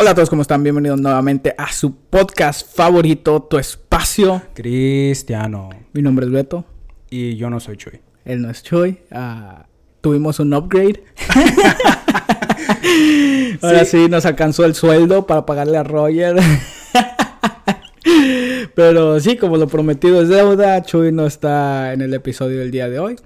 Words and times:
Hola 0.00 0.12
a 0.12 0.14
todos, 0.14 0.30
¿cómo 0.30 0.40
están? 0.40 0.62
Bienvenidos 0.62 0.98
nuevamente 0.98 1.54
a 1.58 1.70
su 1.70 1.94
podcast 1.94 2.74
favorito, 2.74 3.42
Tu 3.42 3.58
Espacio. 3.58 4.40
Cristiano. 4.54 5.68
Mi 5.92 6.00
nombre 6.00 6.24
es 6.24 6.32
Beto. 6.32 6.64
Y 7.10 7.36
yo 7.36 7.50
no 7.50 7.60
soy 7.60 7.76
Chuy. 7.76 8.00
Él 8.24 8.40
no 8.40 8.48
es 8.48 8.62
Chuy. 8.62 9.00
Ah, 9.10 9.66
tuvimos 10.00 10.40
un 10.40 10.54
upgrade. 10.54 11.04
Ahora 13.60 13.84
sí. 13.84 14.08
nos 14.08 14.24
alcanzó 14.24 14.64
el 14.64 14.74
sueldo 14.74 15.26
para 15.26 15.44
pagarle 15.44 15.76
a 15.76 15.82
Roger. 15.82 16.36
Pero 18.74 19.20
sí, 19.20 19.36
como 19.36 19.58
lo 19.58 19.68
prometido 19.68 20.22
es 20.22 20.30
deuda, 20.30 20.82
Chuy 20.82 21.12
no 21.12 21.26
está 21.26 21.92
en 21.92 22.00
el 22.00 22.14
episodio 22.14 22.60
del 22.60 22.70
día 22.70 22.88
de 22.88 23.00
hoy. 23.00 23.16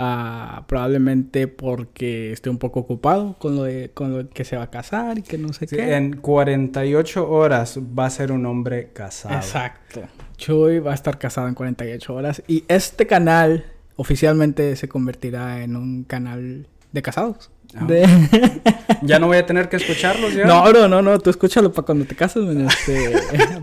Ah, 0.00 0.64
probablemente 0.68 1.48
porque 1.48 2.32
esté 2.32 2.50
un 2.50 2.58
poco 2.58 2.80
ocupado 2.80 3.36
con 3.38 3.56
lo, 3.56 3.64
de, 3.64 3.90
con 3.92 4.16
lo 4.16 4.28
que 4.30 4.44
se 4.44 4.56
va 4.56 4.64
a 4.64 4.70
casar 4.70 5.18
y 5.18 5.22
que 5.22 5.38
no 5.38 5.52
sé 5.52 5.66
qué. 5.66 5.96
En 5.96 6.16
48 6.16 7.28
horas 7.28 7.80
va 7.98 8.06
a 8.06 8.10
ser 8.10 8.30
un 8.30 8.46
hombre 8.46 8.90
casado. 8.92 9.34
Exacto. 9.34 10.02
Chuy 10.36 10.78
va 10.78 10.92
a 10.92 10.94
estar 10.94 11.18
casado 11.18 11.48
en 11.48 11.54
48 11.54 12.14
horas 12.14 12.42
y 12.46 12.64
este 12.68 13.08
canal 13.08 13.64
oficialmente 13.96 14.76
se 14.76 14.88
convertirá 14.88 15.64
en 15.64 15.74
un 15.74 16.04
canal 16.04 16.68
de 16.92 17.02
casados. 17.02 17.50
Ah. 17.74 17.86
ya 19.02 19.18
no 19.18 19.26
voy 19.26 19.38
a 19.38 19.46
tener 19.46 19.68
que 19.68 19.76
escucharlos 19.76 20.32
ya. 20.32 20.46
No, 20.46 20.72
no, 20.72 20.88
no, 20.88 21.02
no, 21.02 21.18
tú 21.18 21.30
escúchalo 21.30 21.72
para 21.72 21.84
cuando 21.84 22.04
te 22.04 22.14
cases, 22.14 22.44
este, 22.56 23.12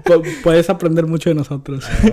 puedes 0.44 0.70
aprender 0.70 1.08
mucho 1.08 1.30
de 1.30 1.36
nosotros. 1.36 1.86
Ah, 1.90 2.10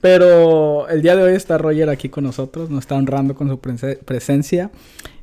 pero 0.00 0.88
el 0.88 1.02
día 1.02 1.16
de 1.16 1.22
hoy 1.22 1.34
está 1.34 1.58
Roger 1.58 1.88
aquí 1.88 2.08
con 2.08 2.24
nosotros, 2.24 2.70
nos 2.70 2.80
está 2.80 2.94
honrando 2.96 3.34
con 3.34 3.48
su 3.48 3.58
presencia. 3.58 4.70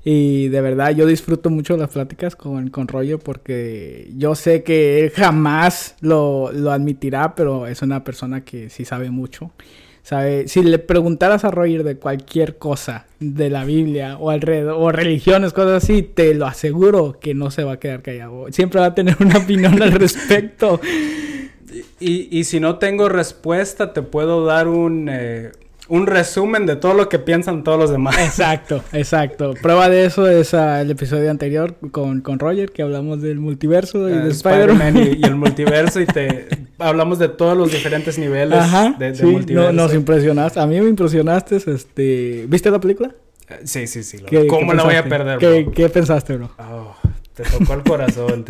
Y 0.09 0.47
de 0.47 0.61
verdad 0.61 0.91
yo 0.91 1.05
disfruto 1.05 1.49
mucho 1.49 1.75
las 1.75 1.89
pláticas 1.89 2.37
con, 2.37 2.69
con 2.69 2.87
Roger 2.87 3.19
porque 3.19 4.09
yo 4.15 4.35
sé 4.35 4.63
que 4.63 5.03
él 5.03 5.09
jamás 5.11 5.95
lo, 5.99 6.49
lo, 6.53 6.71
admitirá, 6.71 7.35
pero 7.35 7.67
es 7.67 7.81
una 7.81 8.05
persona 8.05 8.45
que 8.45 8.69
sí 8.69 8.85
sabe 8.85 9.09
mucho. 9.11 9.51
Sabe, 10.03 10.47
si 10.47 10.63
le 10.63 10.79
preguntaras 10.79 11.43
a 11.43 11.51
Roger 11.51 11.83
de 11.83 11.97
cualquier 11.97 12.57
cosa 12.57 13.05
de 13.19 13.49
la 13.49 13.65
Biblia 13.65 14.15
o 14.17 14.29
alrededor, 14.29 14.75
o 14.77 14.89
religiones, 14.93 15.51
cosas 15.51 15.83
así, 15.83 16.01
te 16.03 16.33
lo 16.33 16.45
aseguro 16.45 17.19
que 17.19 17.33
no 17.33 17.51
se 17.51 17.65
va 17.65 17.73
a 17.73 17.79
quedar 17.79 18.01
callado. 18.01 18.45
Siempre 18.53 18.79
va 18.79 18.85
a 18.85 18.95
tener 18.95 19.17
una 19.19 19.39
opinión 19.39 19.81
al 19.81 19.91
respecto. 19.99 20.79
Y, 21.99 22.27
y, 22.31 22.43
si 22.45 22.59
no 22.59 22.77
tengo 22.77 23.09
respuesta, 23.09 23.93
te 23.93 24.01
puedo 24.01 24.45
dar 24.45 24.67
un, 24.67 25.09
eh, 25.11 25.51
un 25.89 26.07
resumen 26.07 26.65
de 26.65 26.75
todo 26.75 26.93
lo 26.93 27.09
que 27.09 27.19
piensan 27.19 27.63
todos 27.63 27.79
los 27.79 27.91
demás. 27.91 28.17
Exacto, 28.19 28.83
exacto. 28.93 29.53
Prueba 29.61 29.89
de 29.89 30.05
eso 30.05 30.27
es 30.27 30.53
uh, 30.53 30.79
el 30.79 30.91
episodio 30.91 31.29
anterior 31.29 31.75
con, 31.91 32.21
con, 32.21 32.39
Roger, 32.39 32.71
que 32.71 32.81
hablamos 32.81 33.21
del 33.21 33.39
multiverso 33.39 34.09
y 34.09 34.13
uh, 34.13 34.23
de 34.23 34.29
Spider-Man. 34.29 34.97
y, 34.97 35.25
el 35.25 35.35
multiverso, 35.35 35.99
y 35.99 36.05
te 36.05 36.47
hablamos 36.79 37.19
de 37.19 37.29
todos 37.29 37.57
los 37.57 37.71
diferentes 37.71 38.17
niveles 38.17 38.59
de, 38.97 39.09
de 39.09 39.15
sí, 39.15 39.25
multiverso. 39.25 39.73
No, 39.73 39.83
nos 39.83 39.93
impresionaste. 39.93 40.59
A 40.59 40.67
mí 40.67 40.79
me 40.79 40.89
impresionaste. 40.89 41.57
Este... 41.57 42.45
¿Viste 42.47 42.71
la 42.71 42.79
película? 42.79 43.13
Uh, 43.49 43.53
sí, 43.65 43.87
sí, 43.87 44.03
sí. 44.03 44.19
¿Cómo 44.49 44.73
la 44.73 44.83
voy 44.83 44.95
a 44.95 45.03
perder, 45.03 45.37
¿Qué, 45.37 45.63
bro? 45.63 45.71
¿Qué 45.73 45.89
pensaste, 45.89 46.35
bro? 46.35 46.51
Oh. 46.57 46.95
Te 47.37 47.43
tocó 47.43 47.75
el 47.75 47.83
corazón. 47.83 48.45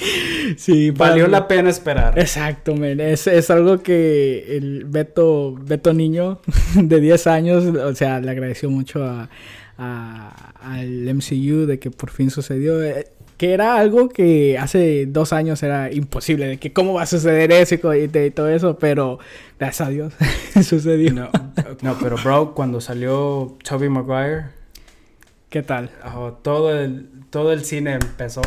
sí, 0.56 0.92
valió 0.92 1.26
la 1.26 1.48
pena 1.48 1.70
esperar. 1.70 2.16
Exacto, 2.16 2.76
men. 2.76 3.00
Es, 3.00 3.26
es 3.26 3.50
algo 3.50 3.82
que 3.82 4.56
el 4.56 4.84
Beto, 4.84 5.56
Beto 5.60 5.92
niño 5.92 6.38
de 6.76 7.00
10 7.00 7.26
años, 7.26 7.64
o 7.64 7.94
sea, 7.96 8.20
le 8.20 8.30
agradeció 8.30 8.70
mucho 8.70 9.04
a, 9.04 9.28
a, 9.76 10.52
al 10.60 11.12
MCU 11.12 11.66
de 11.66 11.80
que 11.80 11.90
por 11.90 12.10
fin 12.10 12.30
sucedió. 12.30 12.80
Eh, 12.80 13.08
que 13.36 13.52
era 13.52 13.76
algo 13.76 14.08
que 14.08 14.56
hace 14.56 15.06
dos 15.06 15.32
años 15.32 15.60
era 15.64 15.92
imposible, 15.92 16.46
de 16.46 16.58
que 16.58 16.72
cómo 16.72 16.94
va 16.94 17.02
a 17.02 17.06
suceder 17.06 17.50
eso 17.50 17.74
y, 17.94 18.02
y 18.02 18.30
todo 18.30 18.48
eso, 18.48 18.78
pero 18.78 19.18
gracias 19.58 19.88
a 19.88 19.90
Dios 19.90 20.14
sucedió. 20.62 21.12
No, 21.12 21.30
no, 21.82 21.98
pero 22.00 22.16
bro, 22.22 22.54
cuando 22.54 22.80
salió 22.80 23.56
Toby 23.68 23.88
Maguire... 23.88 24.58
¿Qué 25.50 25.62
tal? 25.62 25.90
Oh, 26.14 26.32
todo 26.32 26.78
el 26.78 27.08
todo 27.30 27.52
el 27.52 27.64
cine 27.64 27.94
empezó. 27.94 28.42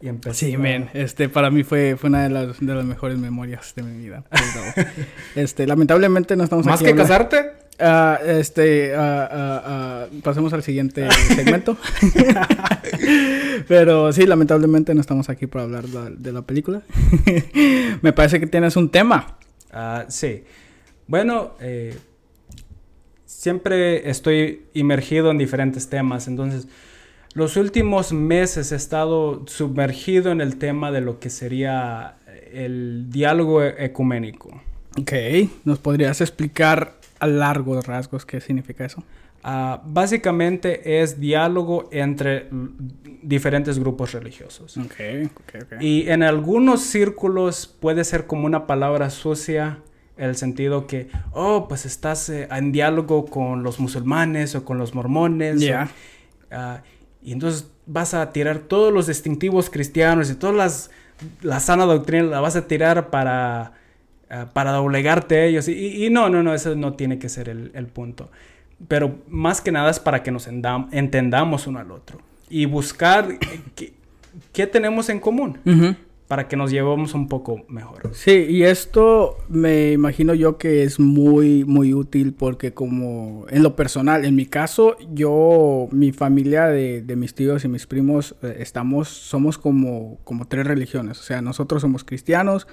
Y 0.00 0.08
empezó. 0.08 0.34
Sí, 0.34 0.56
men, 0.56 0.90
este, 0.92 1.28
para 1.28 1.50
mí 1.50 1.64
fue, 1.64 1.96
fue 1.96 2.10
una 2.10 2.24
de 2.24 2.30
las, 2.30 2.60
de 2.60 2.74
las 2.74 2.84
mejores 2.84 3.18
memorias 3.18 3.72
de 3.74 3.82
mi 3.82 4.04
vida. 4.04 4.24
Pero, 4.30 4.88
este, 5.34 5.66
lamentablemente 5.66 6.36
no 6.36 6.44
estamos 6.44 6.66
¿Más 6.66 6.82
que 6.82 6.94
casarte? 6.94 7.52
Uh, 7.80 8.24
este, 8.28 8.92
uh, 8.96 9.00
uh, 9.00 10.20
pasemos 10.20 10.52
al 10.52 10.62
siguiente 10.62 11.10
segmento. 11.34 11.76
Pero 13.66 14.12
sí, 14.12 14.26
lamentablemente 14.26 14.94
no 14.94 15.00
estamos 15.00 15.28
aquí 15.28 15.46
para 15.46 15.64
hablar 15.64 15.86
de, 15.86 16.16
de 16.16 16.32
la 16.32 16.42
película. 16.42 16.82
Me 18.02 18.12
parece 18.12 18.38
que 18.38 18.46
tienes 18.46 18.76
un 18.76 18.90
tema. 18.90 19.38
sí. 20.08 20.44
Bueno, 21.06 21.52
eh, 21.60 21.94
siempre 23.26 24.08
estoy 24.08 24.66
inmergido 24.72 25.30
en 25.30 25.38
diferentes 25.38 25.88
temas, 25.88 26.28
entonces 26.28 26.66
los 27.34 27.56
últimos 27.56 28.12
meses 28.12 28.72
he 28.72 28.76
estado 28.76 29.44
sumergido 29.46 30.30
en 30.32 30.40
el 30.40 30.56
tema 30.56 30.90
de 30.90 31.00
lo 31.00 31.18
que 31.18 31.30
sería 31.30 32.16
el 32.52 33.10
diálogo 33.10 33.62
e-, 33.62 33.84
ecuménico. 33.84 34.62
Ok, 34.98 35.12
¿nos 35.64 35.80
podrías 35.80 36.20
explicar 36.20 36.94
a 37.18 37.26
largos 37.26 37.86
rasgos 37.86 38.24
qué 38.24 38.40
significa 38.40 38.84
eso? 38.84 39.02
Uh, 39.44 39.78
básicamente 39.84 41.02
es 41.02 41.20
diálogo 41.20 41.88
entre 41.92 42.48
diferentes 43.22 43.78
grupos 43.78 44.12
religiosos. 44.12 44.76
Okay, 44.78 45.28
okay, 45.46 45.60
okay. 45.60 45.78
Y 45.80 46.08
en 46.08 46.22
algunos 46.22 46.82
círculos 46.82 47.66
puede 47.66 48.04
ser 48.04 48.26
como 48.26 48.46
una 48.46 48.66
palabra 48.66 49.10
sucia, 49.10 49.80
el 50.16 50.36
sentido 50.36 50.86
que, 50.86 51.08
oh, 51.32 51.66
pues 51.68 51.84
estás 51.84 52.28
eh, 52.30 52.48
en 52.50 52.72
diálogo 52.72 53.26
con 53.26 53.64
los 53.64 53.80
musulmanes 53.80 54.54
o 54.54 54.64
con 54.64 54.78
los 54.78 54.94
mormones. 54.94 55.60
Ya. 55.60 55.90
Yeah. 56.50 56.80
Uh, 56.80 56.94
y 57.24 57.32
entonces 57.32 57.70
vas 57.86 58.14
a 58.14 58.30
tirar 58.30 58.58
todos 58.58 58.92
los 58.92 59.06
distintivos 59.06 59.70
cristianos 59.70 60.30
y 60.30 60.34
todas 60.34 60.54
las 60.54 60.90
la 61.42 61.60
sana 61.60 61.84
doctrina 61.84 62.24
la 62.24 62.40
vas 62.40 62.56
a 62.56 62.66
tirar 62.66 63.10
para, 63.10 63.72
uh, 64.30 64.52
para 64.52 64.72
doblegarte 64.72 65.36
a 65.36 65.44
ellos. 65.44 65.68
Y, 65.68 66.04
y, 66.04 66.10
no, 66.10 66.28
no, 66.28 66.42
no, 66.42 66.54
eso 66.54 66.74
no 66.74 66.94
tiene 66.94 67.18
que 67.18 67.28
ser 67.28 67.48
el, 67.48 67.70
el 67.74 67.86
punto. 67.86 68.30
Pero 68.88 69.18
más 69.28 69.60
que 69.60 69.72
nada 69.72 69.90
es 69.90 70.00
para 70.00 70.22
que 70.22 70.30
nos 70.30 70.48
entendamos 70.48 71.66
uno 71.66 71.78
al 71.78 71.90
otro. 71.92 72.18
Y 72.50 72.66
buscar 72.66 73.38
qué, 73.74 73.94
qué 74.52 74.66
tenemos 74.66 75.08
en 75.08 75.20
común. 75.20 75.58
Uh 75.64 75.70
-huh 75.70 75.96
para 76.28 76.48
que 76.48 76.56
nos 76.56 76.70
llevemos 76.70 77.14
un 77.14 77.28
poco 77.28 77.64
mejor. 77.68 78.10
Sí, 78.14 78.46
y 78.48 78.62
esto 78.62 79.36
me 79.48 79.92
imagino 79.92 80.32
yo 80.34 80.56
que 80.56 80.82
es 80.82 80.98
muy, 80.98 81.64
muy 81.64 81.92
útil 81.92 82.32
porque 82.32 82.72
como 82.72 83.44
en 83.50 83.62
lo 83.62 83.76
personal, 83.76 84.24
en 84.24 84.34
mi 84.34 84.46
caso, 84.46 84.96
yo, 85.12 85.88
mi 85.90 86.12
familia 86.12 86.66
de, 86.66 87.02
de 87.02 87.16
mis 87.16 87.34
tíos 87.34 87.64
y 87.64 87.68
mis 87.68 87.86
primos, 87.86 88.36
eh, 88.42 88.56
estamos, 88.60 89.08
somos 89.08 89.58
como, 89.58 90.18
como 90.24 90.46
tres 90.46 90.66
religiones. 90.66 91.20
O 91.20 91.22
sea, 91.22 91.42
nosotros 91.42 91.82
somos 91.82 92.04
cristianos, 92.04 92.66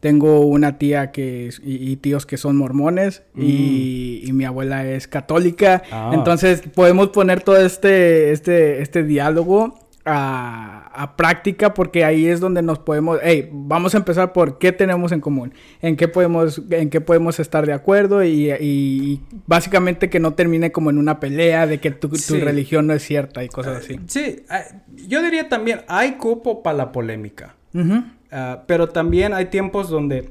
tengo 0.00 0.40
una 0.40 0.78
tía 0.78 1.12
que 1.12 1.46
es, 1.46 1.60
y, 1.64 1.90
y, 1.90 1.96
tíos 1.96 2.26
que 2.26 2.36
son 2.36 2.56
mormones 2.56 3.22
mm. 3.34 3.42
y, 3.42 4.20
y, 4.24 4.32
mi 4.32 4.44
abuela 4.44 4.84
es 4.84 5.06
católica. 5.06 5.82
Ah. 5.92 6.10
Entonces 6.12 6.62
podemos 6.74 7.08
poner 7.10 7.42
todo 7.42 7.56
este, 7.56 8.32
este, 8.32 8.82
este 8.82 9.04
diálogo 9.04 9.85
a, 10.06 10.90
a, 10.94 11.16
práctica 11.16 11.74
porque 11.74 12.04
ahí 12.04 12.26
es 12.26 12.38
donde 12.38 12.62
nos 12.62 12.78
podemos, 12.78 13.18
hey, 13.22 13.48
vamos 13.52 13.94
a 13.94 13.98
empezar 13.98 14.32
por 14.32 14.58
qué 14.58 14.70
tenemos 14.70 15.10
en 15.10 15.20
común, 15.20 15.52
en 15.82 15.96
qué 15.96 16.06
podemos, 16.06 16.62
en 16.70 16.90
qué 16.90 17.00
podemos 17.00 17.40
estar 17.40 17.66
de 17.66 17.72
acuerdo 17.72 18.22
y, 18.22 18.52
y 18.60 19.20
básicamente 19.46 20.08
que 20.08 20.20
no 20.20 20.34
termine 20.34 20.70
como 20.70 20.90
en 20.90 20.98
una 20.98 21.18
pelea 21.18 21.66
de 21.66 21.80
que 21.80 21.90
tu, 21.90 22.08
tu 22.08 22.16
sí. 22.16 22.40
religión 22.40 22.86
no 22.86 22.94
es 22.94 23.02
cierta 23.02 23.42
y 23.42 23.48
cosas 23.48 23.78
así. 23.78 23.94
Uh, 23.94 24.02
sí, 24.06 24.44
uh, 24.48 24.96
yo 25.08 25.22
diría 25.22 25.48
también, 25.48 25.80
hay 25.88 26.12
cupo 26.12 26.62
para 26.62 26.78
la 26.78 26.92
polémica, 26.92 27.56
uh 27.74 27.78
-huh. 27.78 28.04
uh, 28.04 28.60
pero 28.66 28.88
también 28.88 29.34
hay 29.34 29.46
tiempos 29.46 29.90
donde 29.90 30.28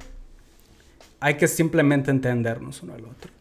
hay 1.20 1.36
que 1.36 1.48
simplemente 1.50 2.12
entendernos 2.12 2.82
uno 2.82 2.94
al 2.94 3.04
otro. 3.06 3.32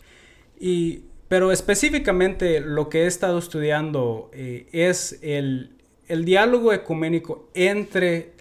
Y, 0.59 1.05
pero 1.29 1.53
específicamente 1.53 2.61
lo 2.61 2.89
que 2.89 3.05
he 3.05 3.07
estado 3.07 3.39
estudiando 3.39 4.31
eh, 4.33 4.67
es 4.73 5.19
el 5.23 5.71
el 6.09 6.25
diálogo 6.25 6.73
ecuménico 6.73 7.49
entre 7.55 8.33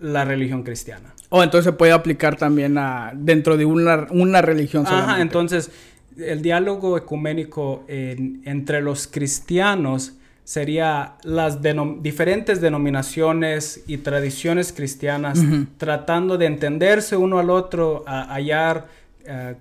la 0.00 0.24
religión 0.24 0.62
cristiana. 0.62 1.14
Oh, 1.28 1.42
entonces 1.42 1.66
se 1.66 1.72
puede 1.72 1.92
aplicar 1.92 2.36
también 2.36 2.76
a 2.78 3.12
dentro 3.14 3.56
de 3.56 3.64
una, 3.64 4.06
una 4.10 4.42
religión 4.42 4.84
solamente. 4.84 5.12
Ajá, 5.12 5.22
entonces 5.22 5.70
el 6.16 6.42
diálogo 6.42 6.96
ecuménico 6.96 7.84
en, 7.86 8.42
entre 8.44 8.80
los 8.80 9.06
cristianos 9.06 10.14
sería 10.42 11.14
las 11.22 11.62
denom 11.62 12.02
diferentes 12.02 12.60
denominaciones 12.60 13.84
y 13.86 13.98
tradiciones 13.98 14.72
cristianas 14.72 15.38
uh 15.38 15.42
-huh. 15.42 15.66
tratando 15.76 16.36
de 16.36 16.46
entenderse 16.46 17.16
uno 17.16 17.38
al 17.38 17.50
otro, 17.50 18.02
a 18.06 18.34
hallar 18.34 18.88
uh, 19.26 19.54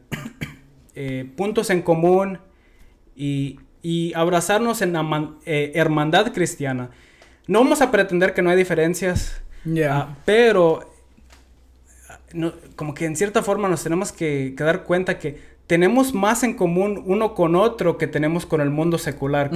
eh, 0.95 1.29
puntos 1.35 1.69
en 1.69 1.83
común 1.83 2.39
y, 3.15 3.59
y 3.83 4.13
abrazarnos 4.15 4.81
en 4.81 4.93
la 4.93 5.35
eh, 5.45 5.71
hermandad 5.75 6.33
cristiana 6.33 6.89
no 7.49 7.59
vamos 7.59 7.81
a 7.81 7.91
pretender 7.91 8.33
que 8.33 8.41
no 8.41 8.49
hay 8.49 8.57
diferencias, 8.57 9.41
Ya. 9.65 10.15
pero 10.25 10.89
no- 12.33 12.53
como 12.75 12.93
que 12.93 13.05
en 13.05 13.15
cierta 13.15 13.41
forma 13.43 13.67
nos 13.67 13.83
tenemos 13.83 14.11
que, 14.11 14.53
que 14.57 14.63
dar 14.63 14.83
cuenta 14.83 15.17
que 15.19 15.41
tenemos 15.67 16.13
más 16.13 16.43
en 16.43 16.53
común 16.53 17.03
uno 17.05 17.33
con 17.35 17.55
otro 17.55 17.97
que 17.97 18.07
tenemos 18.07 18.45
con 18.45 18.61
el 18.61 18.69
mundo 18.69 18.97
secular. 18.97 19.49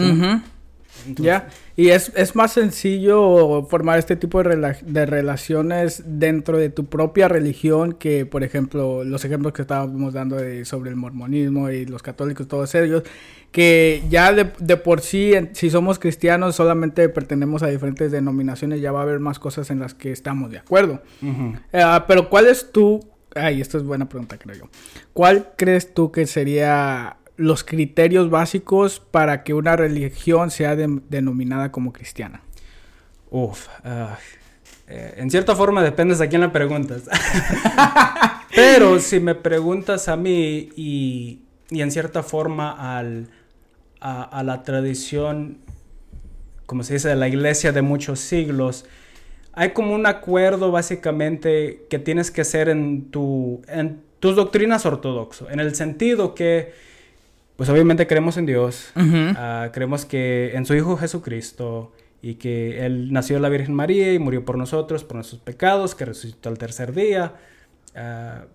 Entonces, 1.08 1.26
Ya, 1.26 1.50
y 1.76 1.90
es, 1.90 2.12
es 2.16 2.36
más 2.36 2.54
sencillo 2.54 3.66
formar 3.70 4.00
este 4.00 4.16
tipo 4.16 4.42
de, 4.42 4.52
rela- 4.56 4.80
de 4.82 5.06
relaciones 5.06 6.04
dentro 6.06 6.58
de 6.58 6.70
tu 6.70 6.86
propia 6.86 7.28
religión 7.28 7.94
que, 7.94 8.26
por 8.26 8.44
ejemplo, 8.44 9.04
los 9.04 9.26
ejemplos 9.26 9.54
que 9.54 9.64
estábamos 9.64 10.14
dando 10.14 10.36
de- 10.38 10.66
sobre 10.66 10.90
el 10.92 10.96
mormonismo 10.96 11.70
y 11.70 11.86
los 11.86 12.02
católicos, 12.04 12.48
todos 12.48 12.74
ellos, 12.76 13.04
que 13.52 14.02
ya 14.10 14.34
de, 14.34 14.52
de 14.60 14.78
por 14.78 15.02
sí, 15.02 15.34
en- 15.34 15.56
si 15.56 15.70
somos 15.70 16.00
cristianos, 16.00 16.56
solamente 16.56 17.10
pertenecemos 17.10 17.64
a 17.64 17.68
diferentes 17.68 18.12
denominaciones, 18.12 18.82
ya 18.82 18.92
va 18.92 19.00
a 19.00 19.04
haber 19.04 19.20
más 19.20 19.40
cosas 19.40 19.70
en 19.72 19.80
las 19.80 19.94
que 19.94 20.12
estamos 20.12 20.52
de 20.52 20.60
acuerdo. 20.60 21.02
Ah, 21.74 22.06
pero 22.08 22.30
¿cuál 22.30 22.48
es 22.48 22.72
tu... 22.72 23.00
Ay, 23.36 23.62
esta 23.62 23.78
es 23.78 23.84
buena 23.84 24.08
pregunta, 24.08 24.38
creo 24.38 24.56
yo. 24.56 24.70
¿Cuál 25.12 25.50
crees 25.58 25.94
tú 25.94 26.12
que 26.12 26.28
sería 26.28 27.18
los 27.36 27.64
criterios 27.64 28.30
básicos 28.30 29.00
para 29.00 29.44
que 29.44 29.54
una 29.54 29.76
religión 29.76 30.52
sea 30.52 30.76
de- 30.76 31.02
denominada 31.10 31.72
como 31.72 31.92
cristiana? 31.94 32.42
Uf, 33.32 33.68
ah, 33.84 34.18
eh, 34.88 35.16
en 35.18 35.32
cierta 35.32 35.56
forma 35.56 35.82
dependes 35.82 36.22
a 36.22 36.28
quién 36.28 36.42
le 36.42 36.50
preguntas. 36.50 37.04
Pero 38.56 39.00
si 39.00 39.20
me 39.20 39.34
preguntas 39.36 40.08
a 40.08 40.16
mí 40.16 40.70
y, 40.76 41.40
y 41.70 41.82
en 41.82 41.92
cierta 41.92 42.22
forma 42.22 42.98
al, 42.98 43.30
a, 44.00 44.24
a 44.24 44.44
la 44.44 44.62
tradición, 44.64 45.58
como 46.68 46.84
se 46.84 46.94
dice, 46.94 47.10
de 47.10 47.16
la 47.16 47.28
iglesia 47.28 47.72
de 47.72 47.82
muchos 47.82 48.20
siglos, 48.20 48.86
hay 49.54 49.72
como 49.72 49.94
un 49.96 50.06
acuerdo 50.06 50.72
básicamente 50.72 51.86
que 51.90 52.00
tienes 52.00 52.32
que 52.32 52.42
hacer 52.42 52.70
en, 52.70 53.10
tu, 53.12 53.62
en 53.68 54.02
tus 54.20 54.36
doctrinas 54.36 54.86
ortodoxo, 54.86 55.50
en 55.50 55.60
el 55.60 55.76
sentido 55.76 56.36
que, 56.36 56.74
pues 57.56 57.70
obviamente 57.70 58.08
creemos 58.08 58.38
en 58.38 58.46
Dios, 58.46 58.92
Ah, 59.38 59.70
creemos 59.74 60.06
que 60.06 60.52
en 60.56 60.66
su 60.66 60.74
Hijo 60.76 60.98
Jesucristo 60.98 61.92
y 62.22 62.36
que 62.36 62.86
Él 62.86 63.12
nació 63.12 63.36
de 63.36 63.42
la 63.42 63.50
Virgen 63.50 63.74
María 63.76 64.14
y 64.14 64.20
murió 64.20 64.46
por 64.46 64.58
nosotros, 64.58 65.04
por 65.04 65.16
nuestros 65.16 65.42
pecados, 65.42 65.94
que 65.96 66.06
resucitó 66.06 66.50
al 66.50 66.58
tercer 66.58 66.94
día. 66.94 67.34
Ah, 67.96 68.46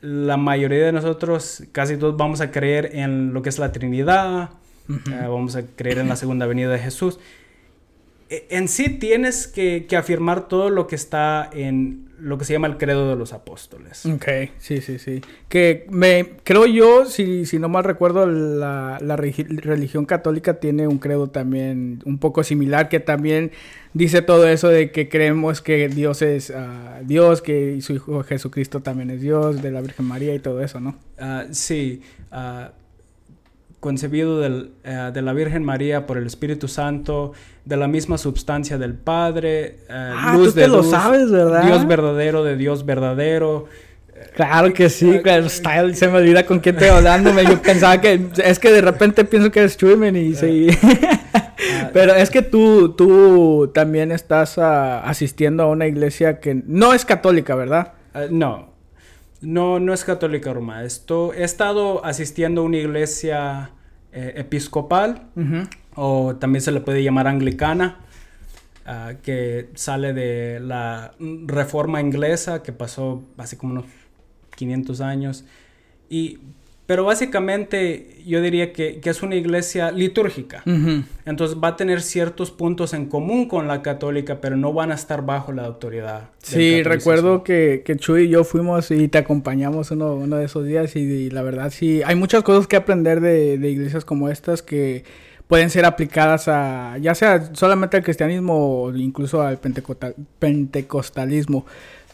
la 0.00 0.36
mayoría 0.36 0.86
de 0.86 0.92
nosotros, 0.92 1.64
casi 1.72 1.96
todos, 1.96 2.16
vamos 2.16 2.40
a 2.40 2.50
creer 2.52 2.90
en 2.94 3.34
lo 3.34 3.42
que 3.42 3.48
es 3.48 3.58
la 3.58 3.72
Trinidad, 3.72 4.50
ah, 4.90 5.28
vamos 5.28 5.56
a 5.56 5.62
creer 5.66 5.98
en 5.98 6.08
la 6.08 6.14
segunda 6.16 6.46
venida 6.46 6.70
de 6.70 6.78
Jesús. 6.78 7.18
E- 8.30 8.46
En 8.50 8.68
sí 8.68 8.90
tienes 8.90 9.48
que, 9.48 9.86
que 9.86 9.96
afirmar 9.96 10.46
todo 10.48 10.70
lo 10.70 10.86
que 10.86 10.94
está 10.94 11.50
en 11.52 12.07
lo 12.20 12.38
que 12.38 12.44
se 12.44 12.52
llama 12.52 12.66
el 12.66 12.76
credo 12.76 13.08
de 13.08 13.16
los 13.16 13.32
apóstoles. 13.32 14.04
Ok, 14.06 14.26
sí, 14.58 14.80
sí, 14.80 14.98
sí. 14.98 15.20
Que 15.48 15.86
me 15.90 16.32
creo 16.44 16.66
yo, 16.66 17.04
si, 17.06 17.46
si 17.46 17.58
no 17.58 17.68
mal 17.68 17.84
recuerdo, 17.84 18.26
la, 18.26 18.98
la 19.00 19.16
religión 19.16 20.04
católica 20.04 20.60
tiene 20.60 20.88
un 20.88 20.98
credo 20.98 21.28
también 21.28 22.02
un 22.04 22.18
poco 22.18 22.42
similar 22.42 22.88
que 22.88 23.00
también 23.00 23.52
dice 23.94 24.22
todo 24.22 24.48
eso 24.48 24.68
de 24.68 24.90
que 24.90 25.08
creemos 25.08 25.60
que 25.60 25.88
Dios 25.88 26.22
es 26.22 26.50
ah, 26.50 27.00
Dios, 27.04 27.42
que 27.42 27.80
su 27.80 27.94
Hijo 27.94 28.22
Jesucristo 28.22 28.80
también 28.80 29.10
es 29.10 29.20
Dios, 29.20 29.62
de 29.62 29.70
la 29.70 29.80
Virgen 29.80 30.06
María 30.06 30.34
y 30.34 30.38
todo 30.38 30.62
eso, 30.62 30.80
¿no? 30.80 30.96
Ah, 31.18 31.46
sí, 31.50 32.02
ah, 32.30 32.72
concebido 33.80 34.40
del, 34.40 34.72
ah, 34.84 35.10
de 35.12 35.22
la 35.22 35.32
Virgen 35.32 35.64
María 35.64 36.06
por 36.06 36.18
el 36.18 36.26
Espíritu 36.26 36.68
Santo, 36.68 37.32
de 37.64 37.76
la 37.76 37.88
misma 37.88 38.18
sustancia 38.18 38.78
del 38.78 38.94
Padre, 38.94 39.80
ah, 39.88 40.32
Ah, 40.32 40.32
tú 40.36 40.52
te 40.52 40.66
lo 40.68 40.78
luz, 40.78 40.90
sabes, 40.90 41.30
¿verdad? 41.30 41.64
Dios 41.64 41.86
verdadero 41.86 42.44
de 42.44 42.56
Dios 42.56 42.84
verdadero. 42.84 43.66
Claro 44.34 44.72
que 44.72 44.88
sí, 44.88 45.20
claro, 45.22 45.48
style, 45.48 45.94
se 45.94 46.08
me 46.08 46.18
olvida 46.18 46.44
con 46.44 46.58
quién 46.58 46.74
estoy 46.74 46.88
hablando. 46.88 47.30
Yo 47.40 47.62
pensaba 47.62 48.00
que 48.00 48.20
es 48.42 48.58
que 48.58 48.72
de 48.72 48.80
repente 48.80 49.24
pienso 49.24 49.50
que 49.50 49.60
eres 49.60 49.76
Truman 49.76 50.16
y 50.16 50.34
sí. 50.34 50.68
Pero 51.92 52.14
es 52.14 52.30
que 52.30 52.42
tú, 52.42 52.90
tú 52.90 53.70
también 53.72 54.10
estás 54.10 54.58
ah, 54.58 55.00
asistiendo 55.00 55.62
a 55.62 55.66
una 55.66 55.86
iglesia 55.86 56.40
que 56.40 56.62
no 56.66 56.94
es 56.94 57.04
católica, 57.04 57.54
¿verdad? 57.54 57.92
No, 58.30 58.67
no, 59.40 59.80
no 59.80 59.92
es 59.92 60.04
católica 60.04 60.52
romana. 60.52 60.84
Esto, 60.84 61.32
he 61.32 61.44
estado 61.44 62.04
asistiendo 62.04 62.62
a 62.62 62.64
una 62.64 62.78
iglesia 62.78 63.70
eh, 64.12 64.34
episcopal, 64.36 65.28
o 65.94 66.36
también 66.36 66.62
se 66.62 66.72
le 66.72 66.80
puede 66.80 67.02
llamar 67.02 67.26
anglicana, 67.26 67.98
ah, 68.86 69.12
que 69.22 69.70
sale 69.74 70.12
de 70.12 70.60
la 70.60 71.12
reforma 71.46 72.00
inglesa 72.00 72.62
que 72.62 72.72
pasó 72.72 73.22
hace 73.36 73.56
como 73.56 73.72
unos 73.72 73.86
500 74.56 75.00
años. 75.00 75.44
Y, 76.08 76.38
pero 76.88 77.04
básicamente 77.04 78.16
yo 78.26 78.40
diría 78.40 78.72
que, 78.72 78.98
que 78.98 79.10
es 79.10 79.22
una 79.22 79.34
iglesia 79.34 79.90
litúrgica. 79.90 80.62
Entonces 81.26 81.58
va 81.62 81.68
a 81.68 81.76
tener 81.76 82.00
ciertos 82.00 82.50
puntos 82.50 82.94
en 82.94 83.06
común 83.10 83.46
con 83.46 83.68
la 83.68 83.82
católica, 83.82 84.40
pero 84.40 84.56
no 84.56 84.72
van 84.72 84.90
a 84.90 84.94
estar 84.94 85.20
bajo 85.26 85.52
la 85.52 85.66
autoridad. 85.66 86.30
Sí, 86.38 86.82
recuerdo 86.82 87.44
que, 87.44 87.82
que 87.84 87.96
Chuy 87.96 88.22
y 88.22 88.28
yo 88.30 88.42
fuimos 88.42 88.90
y 88.90 89.08
te 89.08 89.18
acompañamos 89.18 89.90
uno, 89.90 90.14
uno 90.14 90.36
de 90.36 90.46
esos 90.46 90.64
días 90.64 90.96
y, 90.96 91.00
y 91.00 91.30
la 91.30 91.42
verdad 91.42 91.70
sí, 91.70 92.00
hay 92.06 92.14
muchas 92.14 92.42
cosas 92.42 92.66
que 92.66 92.76
aprender 92.76 93.20
de, 93.20 93.58
de 93.58 93.70
iglesias 93.70 94.06
como 94.06 94.30
estas 94.30 94.62
que 94.62 95.04
pueden 95.46 95.68
ser 95.68 95.84
aplicadas 95.84 96.48
a, 96.48 96.96
ya 97.02 97.14
sea 97.14 97.50
solamente 97.54 97.98
al 97.98 98.02
cristianismo 98.02 98.84
o 98.84 98.96
incluso 98.96 99.42
al 99.42 99.58
pentecostal- 99.60 100.14
pentecostalismo. 100.38 101.66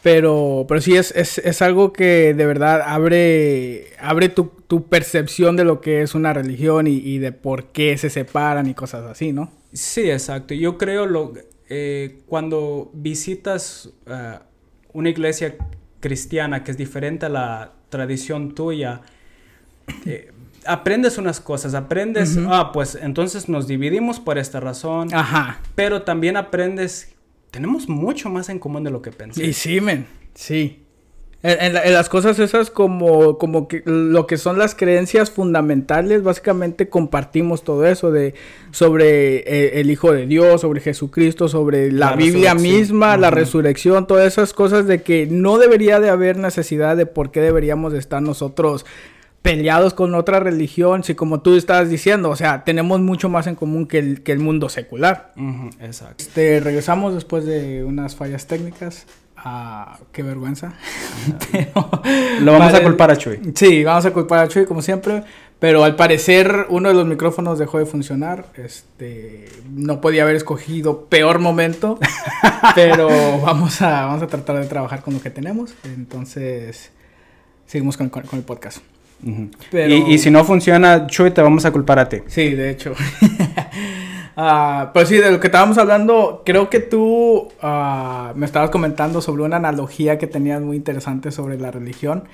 Pero, 0.05 0.67
pero 0.69 0.81
sí 0.81 0.95
es, 0.95 1.13
es, 1.17 1.39
es 1.39 1.63
algo 1.63 1.93
que 1.93 2.35
de 2.35 2.47
verdad 2.47 2.83
abre, 2.85 3.87
abre 3.99 4.29
tu, 4.29 4.53
tu 4.69 4.85
percepción 4.87 5.57
de 5.57 5.65
lo 5.65 5.81
que 5.81 6.03
es 6.03 6.15
una 6.15 6.33
religión 6.33 6.87
y, 6.87 6.99
y 6.99 7.19
de 7.19 7.33
por 7.33 7.73
qué 7.73 7.99
se 7.99 8.11
separan 8.11 8.69
y 8.69 8.75
cosas 8.75 9.05
así, 9.07 9.33
¿no? 9.33 9.51
Sí, 9.73 10.09
exacto. 10.11 10.55
Yo 10.55 10.79
creo 10.79 11.07
lo 11.07 11.33
eh, 11.69 12.21
cuando 12.27 12.91
visitas 12.93 13.91
ah, 14.07 14.43
una 14.93 15.09
iglesia 15.09 15.57
cristiana 16.01 16.63
que 16.63 16.71
es 16.71 16.77
diferente 16.77 17.27
a 17.27 17.29
la 17.31 17.73
tradición 17.89 18.55
tuya, 18.55 19.01
eh, 20.05 20.31
aprendes 20.67 21.17
unas 21.17 21.41
cosas, 21.41 21.75
aprendes, 21.75 22.39
ah, 22.47 22.71
pues 22.73 22.99
entonces 23.01 23.49
nos 23.49 23.67
dividimos 23.67 24.21
por 24.21 24.37
esta 24.37 24.61
razón, 24.61 25.09
Ajá. 25.15 25.61
pero 25.75 26.03
también 26.03 26.37
aprendes, 26.37 27.14
tenemos 27.55 27.89
mucho 27.89 28.29
más 28.31 28.49
en 28.49 28.59
común 28.59 28.83
de 28.83 28.91
lo 28.91 29.01
que 29.01 29.13
pensé. 29.13 29.47
Y 29.47 29.53
sí, 29.53 29.81
men, 29.81 30.07
sí. 30.35 30.81
En, 31.43 31.61
en 31.61 31.75
la- 31.75 31.83
en 31.85 31.93
las 31.93 32.09
cosas 32.09 32.39
esas 32.39 32.71
como, 32.71 33.37
como 33.39 33.69
que 33.69 33.83
lo 33.85 34.27
que 34.27 34.39
son 34.39 34.59
las 34.59 34.75
creencias 34.75 35.31
fundamentales, 35.31 36.23
básicamente 36.23 36.89
compartimos 36.89 37.63
todo 37.63 37.87
eso 37.87 38.11
de 38.11 38.33
sobre 38.73 39.37
eh, 39.47 39.81
el 39.81 39.91
Hijo 39.91 40.11
de 40.13 40.27
Dios, 40.27 40.63
sobre 40.63 40.81
Jesucristo, 40.81 41.47
sobre 41.49 41.93
la, 41.93 42.11
La 42.11 42.17
Biblia 42.17 42.55
misma, 42.55 43.17
la 43.19 43.31
resurrección, 43.31 44.07
todas 44.07 44.27
esas 44.27 44.53
cosas 44.55 44.87
de 44.87 45.03
que 45.03 45.27
no 45.31 45.59
debería 45.59 46.01
de 46.01 46.09
haber 46.09 46.39
necesidad 46.39 46.97
de 46.97 47.07
por 47.07 47.31
qué 47.31 47.41
deberíamos 47.41 47.93
de 47.93 47.99
estar 47.99 48.23
nosotros 48.23 48.87
peleados 49.45 49.93
con 49.93 50.15
otra 50.15 50.41
religión, 50.41 51.05
si 51.05 51.15
como 51.15 51.41
tú 51.43 51.55
estabas 51.55 51.91
diciendo, 51.91 52.31
o 52.31 52.37
sea, 52.37 52.65
tenemos 52.65 53.01
mucho 53.01 53.29
más 53.29 53.47
en 53.47 53.57
común 53.57 53.87
que 53.87 53.99
el, 53.99 54.23
que 54.23 54.33
el 54.33 54.39
mundo 54.39 54.71
secular. 54.71 55.35
Exacto. 55.81 56.25
Este, 56.25 56.61
regresamos 56.61 57.13
después 57.15 57.45
de 57.45 57.85
unas 57.85 58.17
fallas 58.17 58.47
técnicas. 58.47 59.07
Ah, 59.37 59.99
qué 60.13 60.23
vergüenza. 60.23 60.73
Pero- 61.53 61.91
Lo 62.41 62.53
vamos 62.53 62.73
a 62.73 62.83
culpar 62.83 63.11
a 63.11 63.17
Chuy. 63.19 63.53
Sí, 63.55 63.85
vamos 63.85 64.07
a 64.07 64.13
culpar 64.15 64.39
a 64.39 64.49
Chuy 64.49 64.65
como 64.65 64.81
siempre. 64.81 65.23
Pero 65.59 65.85
al 65.85 65.95
parecer 65.95 66.65
uno 66.71 66.89
de 66.89 66.95
los 66.95 67.07
micrófonos 67.07 67.59
dejó 67.59 67.79
de 67.79 67.85
funcionar. 67.85 68.47
Este, 68.55 69.47
no 69.71 70.01
podía 70.01 70.23
haber 70.23 70.37
escogido 70.37 71.05
peor 71.11 71.39
momento. 71.39 71.99
pero 72.75 73.09
vamos 73.43 73.83
a, 73.83 74.07
vamos 74.07 74.23
a 74.23 74.27
tratar 74.27 74.59
de 74.59 74.67
trabajar 74.69 75.03
con 75.03 75.13
lo 75.13 75.21
que 75.21 75.29
tenemos. 75.29 75.75
Entonces, 75.85 76.93
seguimos 77.67 77.99
con, 77.99 78.09
con- 78.09 78.23
con 78.23 78.39
el 78.39 78.45
podcast. 78.47 78.79
Pero- 79.71 79.95
Y, 79.95 80.15
y 80.15 80.19
si 80.19 80.31
no 80.31 80.45
funciona, 80.45 81.07
Chuy, 81.07 81.31
te 81.31 81.41
vamos 81.43 81.65
a 81.65 81.71
culpar 81.73 81.99
a 81.99 82.09
ti. 82.09 82.19
Sí, 82.27 82.51
de 82.51 82.71
hecho. 82.71 82.93
Ah, 84.37 84.91
pero 84.93 85.07
sí, 85.07 85.17
de 85.19 85.31
lo 85.31 85.39
que 85.39 85.47
estábamos 85.47 85.79
hablando, 85.79 86.43
creo 86.45 86.69
que 86.69 86.81
tú 86.81 87.53
ah, 87.63 88.33
me 88.35 88.47
estabas 88.47 88.71
comentando 88.71 89.21
sobre 89.21 89.45
una 89.45 89.57
analogía 89.59 90.19
que 90.19 90.27
tenías 90.27 90.61
muy 90.61 90.77
interesante 90.77 91.31
sobre 91.31 91.57
la 91.57 91.71
religión, 91.71 92.25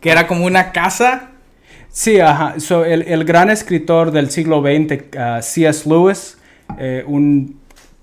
que 0.00 0.10
era 0.10 0.26
como 0.26 0.44
una 0.44 0.70
casa. 0.72 1.30
Sí, 1.88 2.20
ajá. 2.20 2.60
So, 2.60 2.84
el, 2.84 3.02
el 3.02 3.24
gran 3.24 3.48
escritor 3.48 4.10
del 4.10 4.30
siglo 4.30 4.60
XX, 4.60 5.16
ah, 5.18 5.40
C.S. 5.40 5.88
Lewis, 5.88 6.36
eh, 6.78 7.04
un 7.06 7.58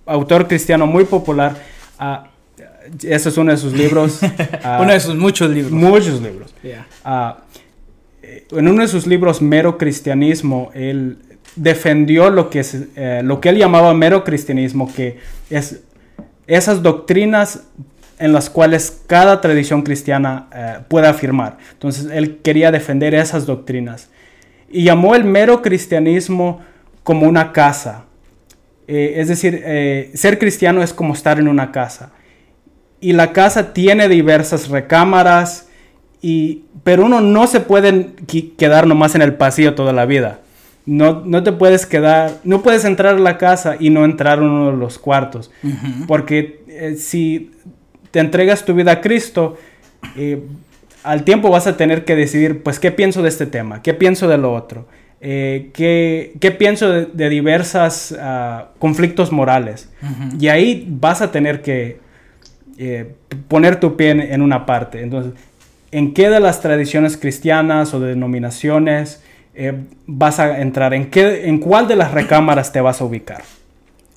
autor 0.08 0.48
cristiano 0.48 0.88
muy 0.88 1.06
popular, 1.06 1.56
ese 3.04 3.30
es 3.30 3.38
uno 3.38 3.52
de 3.52 3.58
sus 3.58 3.74
libros. 3.74 4.20
uno 4.80 4.92
de 4.92 5.00
sus 5.00 5.16
muchos 5.16 5.50
libros. 5.52 5.72
Muchos 5.74 6.22
libros. 6.24 6.56
Yeah. 6.64 6.88
En 8.52 8.68
uno 8.68 8.82
de 8.82 8.88
sus 8.88 9.08
libros, 9.08 9.42
Mero 9.42 9.78
Cristianismo, 9.78 10.72
él 10.74 11.18
defendió 11.58 12.30
lo 12.30 12.50
que, 12.50 12.60
es, 12.60 12.78
eh, 12.96 13.22
lo 13.24 13.42
que 13.42 13.50
él 13.50 13.58
llamaba 13.58 13.94
mero 13.94 14.24
cristianismo, 14.24 14.92
que 14.94 15.18
es 15.50 15.82
esas 16.46 16.82
doctrinas 16.82 17.64
en 18.20 18.32
las 18.32 18.50
cuales 18.50 19.02
cada 19.08 19.42
tradición 19.42 19.82
cristiana 19.82 20.48
eh, 20.56 20.78
puede 20.88 21.08
afirmar. 21.08 21.58
Entonces 21.74 22.08
él 22.12 22.38
quería 22.38 22.72
defender 22.72 23.14
esas 23.14 23.46
doctrinas 23.46 24.10
y 24.70 24.84
llamó 24.84 25.16
el 25.16 25.24
mero 25.24 25.62
cristianismo 25.62 26.62
como 27.04 27.28
una 27.28 27.52
casa. 27.52 28.06
Eh, 28.88 29.16
es 29.18 29.28
decir, 29.28 29.64
ser 30.14 30.40
cristiano 30.40 30.82
es 30.82 30.94
como 30.94 31.14
estar 31.14 31.40
en 31.40 31.48
una 31.48 31.72
casa. 31.72 32.12
Y 33.02 33.14
la 33.14 33.34
casa 33.34 33.74
tiene 33.74 34.08
diversas 34.08 34.70
recámaras, 34.70 35.67
y, 36.22 36.64
pero 36.84 37.06
uno 37.06 37.22
no 37.22 37.48
se 37.48 37.60
puede 37.60 38.12
quedar 38.58 38.88
nomás 38.88 39.16
en 39.16 39.22
el 39.22 39.36
pasillo 39.36 39.76
toda 39.76 39.94
la 39.94 40.06
vida. 40.06 40.42
No, 40.86 41.22
no, 41.26 41.44
te 41.44 41.52
puedes 41.52 41.86
quedar, 41.86 42.38
no 42.46 42.62
puedes 42.62 42.86
entrar 42.86 43.16
a 43.16 43.20
la 43.20 43.38
casa 43.38 43.76
y 43.78 43.90
no 43.90 44.06
entrar 44.06 44.40
a 44.40 44.42
uno 44.42 44.72
de 44.72 44.78
los 44.78 44.98
cuartos. 44.98 45.52
Porque 46.08 46.96
si 46.98 47.52
te 48.12 48.20
entregas 48.20 48.64
tu 48.64 48.74
vida 48.74 48.94
a 48.94 49.02
Cristo, 49.02 49.58
eh, 50.16 50.42
al 51.04 51.24
tiempo 51.24 51.50
vas 51.50 51.68
a 51.68 51.78
tener 51.78 52.06
que 52.06 52.16
decidir, 52.16 52.64
pues, 52.64 52.80
¿qué 52.80 52.92
pienso 52.92 53.22
de 53.22 53.30
este 53.30 53.46
tema? 53.46 53.82
¿Qué 53.82 53.94
pienso 53.94 54.28
de 54.28 54.38
lo 54.38 54.54
otro? 54.54 54.88
Eh, 55.20 55.72
¿qué, 55.74 56.56
pienso 56.58 56.92
de, 56.92 57.30
diversos 57.30 58.16
ah, 58.20 58.70
conflictos 58.80 59.32
morales? 59.32 59.90
Y 60.40 60.48
ahí 60.48 60.86
vas 60.90 61.22
a 61.22 61.32
tener 61.32 61.62
que 61.62 62.00
eh, 62.78 63.16
poner 63.48 63.80
tu 63.80 63.96
pie 63.96 64.12
en, 64.12 64.42
una 64.42 64.66
parte. 64.66 65.02
Entonces, 65.02 65.34
¿en 65.92 66.14
qué 66.14 66.30
de 66.30 66.40
las 66.40 66.62
tradiciones 66.62 67.18
cristianas 67.18 67.94
o 67.94 68.00
denominaciones 68.00 69.22
vas 70.06 70.40
a 70.40 70.62
entrar? 70.62 70.94
¿En, 70.94 71.10
qué, 71.10 71.48
¿En 71.48 71.60
cuál 71.60 71.88
de 71.88 71.96
las 71.96 72.12
recámaras 72.12 72.72
te 72.72 72.82
vas 72.82 73.02
a 73.02 73.06
ubicar? 73.06 73.44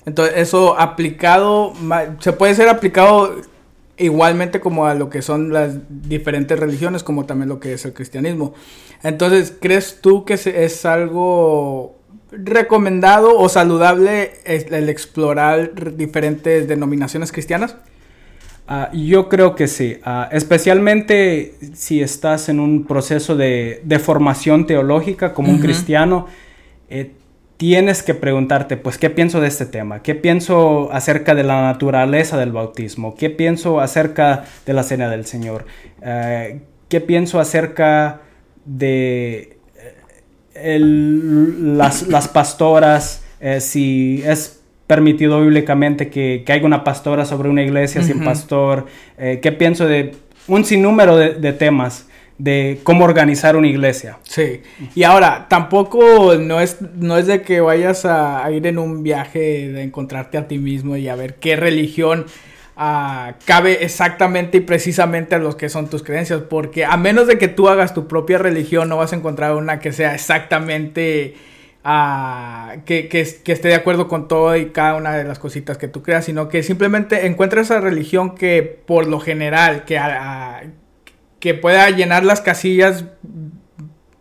Entonces, 0.05 0.35
eso 0.37 0.79
aplicado, 0.79 1.73
se 2.19 2.33
puede 2.33 2.55
ser 2.55 2.69
aplicado 2.69 3.35
igualmente 3.97 4.59
como 4.59 4.87
a 4.87 4.95
lo 4.95 5.09
que 5.09 5.21
son 5.21 5.53
las 5.53 5.77
diferentes 5.89 6.57
religiones, 6.59 7.03
como 7.03 7.25
también 7.25 7.49
lo 7.49 7.59
que 7.59 7.73
es 7.73 7.85
el 7.85 7.93
cristianismo. 7.93 8.53
Entonces, 9.03 9.53
¿crees 9.59 9.99
tú 10.01 10.25
que 10.25 10.33
es 10.33 10.85
algo 10.85 11.95
recomendado 12.31 13.37
o 13.37 13.49
saludable 13.49 14.33
el 14.45 14.89
explorar 14.89 15.95
diferentes 15.95 16.67
denominaciones 16.67 17.31
cristianas? 17.31 17.75
Ah, 18.73 18.89
yo 18.93 19.27
creo 19.27 19.53
que 19.53 19.67
sí, 19.67 19.97
ah, 20.05 20.29
especialmente 20.31 21.55
si 21.73 22.01
estás 22.01 22.47
en 22.47 22.61
un 22.61 22.85
proceso 22.85 23.35
de, 23.35 23.81
formación 24.01 24.65
teológica 24.65 25.33
como 25.33 25.51
un 25.51 25.59
cristiano, 25.59 26.27
eh, 26.89 27.11
tienes 27.57 28.01
que 28.01 28.13
preguntarte, 28.13 28.77
pues, 28.77 28.97
¿qué 28.97 29.09
pienso 29.09 29.41
de 29.41 29.49
este 29.49 29.65
tema? 29.65 30.01
¿Qué 30.01 30.15
pienso 30.15 30.89
acerca 30.93 31.35
de 31.35 31.43
la 31.43 31.61
naturaleza 31.63 32.37
del 32.37 32.53
bautismo? 32.53 33.13
¿Qué 33.15 33.29
pienso 33.29 33.81
acerca 33.81 34.45
de 34.65 34.71
la 34.71 34.83
cena 34.83 35.09
del 35.09 35.25
Señor? 35.25 35.65
Eh, 36.01 36.61
¿Qué 36.87 37.01
pienso 37.01 37.41
acerca 37.41 38.21
de 38.63 39.57
eh, 40.55 40.79
las, 40.79 42.29
pastoras? 42.29 43.21
Eh, 43.41 43.59
si 43.59 44.23
es 44.25 44.60
permitido 44.91 45.39
bíblicamente 45.39 46.09
que, 46.09 46.43
que, 46.45 46.51
haya 46.51 46.65
una 46.65 46.83
pastora 46.83 47.23
sobre 47.23 47.47
una 47.47 47.63
iglesia 47.63 48.03
sin 48.03 48.23
pastor. 48.25 48.87
¿Qué 49.17 49.55
pienso 49.57 49.87
de 49.87 50.15
un 50.47 50.65
sinnúmero 50.65 51.15
de 51.15 51.53
temas? 51.53 52.07
de 52.43 52.79
cómo 52.83 53.05
organizar 53.05 53.55
una 53.55 53.67
iglesia. 53.67 54.17
Sí. 54.23 54.61
Y 54.95 55.03
ahora, 55.03 55.45
tampoco 55.47 56.35
no 56.39 56.59
es, 56.59 56.77
no 56.95 57.17
es 57.17 57.27
de 57.27 57.43
que 57.43 57.61
vayas 57.61 58.03
a, 58.05 58.49
ir 58.51 58.65
en 58.65 58.79
un 58.79 59.03
viaje 59.03 59.71
de 59.71 59.83
encontrarte 59.83 60.39
a 60.39 60.47
ti 60.47 60.57
mismo 60.57 60.97
y 60.97 61.07
a 61.07 61.15
ver 61.15 61.35
qué 61.35 61.55
religión 61.55 62.25
ah, 62.75 63.35
cabe 63.45 63.83
exactamente 63.83 64.57
y 64.57 64.61
precisamente 64.61 65.35
a 65.35 65.37
los 65.37 65.55
que 65.55 65.69
son 65.69 65.87
tus 65.87 66.01
creencias. 66.01 66.41
Porque 66.49 66.83
a 66.83 66.97
menos 66.97 67.27
de 67.27 67.37
que 67.37 67.47
tú 67.47 67.69
hagas 67.69 67.93
tu 67.93 68.07
propia 68.07 68.39
religión, 68.39 68.89
no 68.89 68.97
vas 68.97 69.13
a 69.13 69.17
encontrar 69.17 69.55
una 69.55 69.79
que 69.79 69.91
sea 69.91 70.15
exactamente... 70.15 71.35
Ah, 71.83 72.75
que, 72.85 73.07
que, 73.07 73.21
esté 73.21 73.67
de 73.67 73.73
acuerdo 73.73 74.07
con 74.07 74.27
todo 74.27 74.55
y 74.55 74.67
cada 74.67 74.95
una 74.95 75.15
de 75.15 75.23
las 75.23 75.39
cositas 75.39 75.79
que 75.79 75.87
tú 75.87 76.03
creas, 76.03 76.25
sino 76.25 76.47
que 76.47 76.61
simplemente 76.61 77.25
encuentres 77.25 77.67
esa 77.67 77.81
religión 77.81 78.35
que 78.35 78.61
por 78.61 79.07
lo 79.07 79.19
general, 79.19 79.83
que, 79.85 79.97
a, 79.97 80.61
que 81.39 81.55
pueda 81.55 81.89
llenar 81.89 82.23
las 82.23 82.39
casillas 82.39 83.05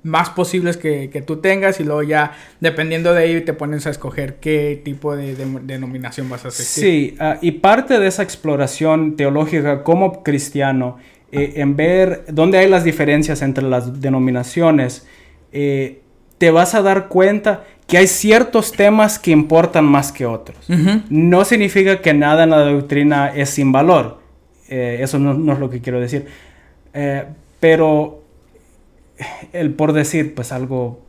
más 0.02 0.30
posibles 0.30 0.78
que, 0.78 1.22
tú 1.26 1.36
tengas 1.36 1.78
y 1.80 1.84
luego 1.84 2.02
ya 2.02 2.32
dependiendo 2.60 3.12
de 3.12 3.24
ahí 3.24 3.40
te 3.42 3.52
pones 3.52 3.86
a 3.86 3.90
escoger 3.90 4.36
qué 4.36 4.80
tipo 4.82 5.14
de, 5.14 5.36
denominación 5.62 6.30
vas 6.30 6.46
a 6.46 6.48
hacer. 6.48 6.64
Sí, 6.64 7.16
ah, 7.20 7.36
y 7.42 7.52
parte 7.52 7.98
de 7.98 8.06
esa 8.06 8.22
exploración 8.22 9.16
teológica 9.16 9.82
como 9.82 10.22
cristiano, 10.22 10.96
eh, 11.30 11.52
en 11.56 11.76
ver 11.76 12.24
dónde 12.28 12.56
hay 12.56 12.70
las 12.70 12.84
diferencias 12.84 13.42
entre 13.42 13.64
las 13.64 14.00
denominaciones, 14.00 15.06
eh, 15.52 16.00
te 16.40 16.50
vas 16.50 16.74
a 16.74 16.80
dar 16.80 17.08
cuenta 17.08 17.64
que 17.86 17.98
hay 17.98 18.06
ciertos 18.06 18.72
temas 18.72 19.18
que 19.18 19.30
importan 19.30 19.84
más 19.84 20.10
que 20.10 20.24
otros. 20.24 20.56
No 21.10 21.44
significa 21.44 22.00
que 22.00 22.14
nada 22.14 22.44
en 22.44 22.50
la 22.50 22.60
doctrina 22.60 23.28
es 23.28 23.50
sin 23.50 23.72
valor. 23.72 24.20
Eh, 24.70 25.00
eso 25.02 25.18
no 25.18 25.52
es 25.52 25.58
lo 25.58 25.68
que 25.68 25.82
quiero 25.82 26.00
decir 26.00 26.26
eh, 26.94 27.24
pero 27.58 28.22
el 29.52 29.74
por 29.74 29.92
decir, 29.92 30.34
pues 30.34 30.50
algo... 30.50 31.00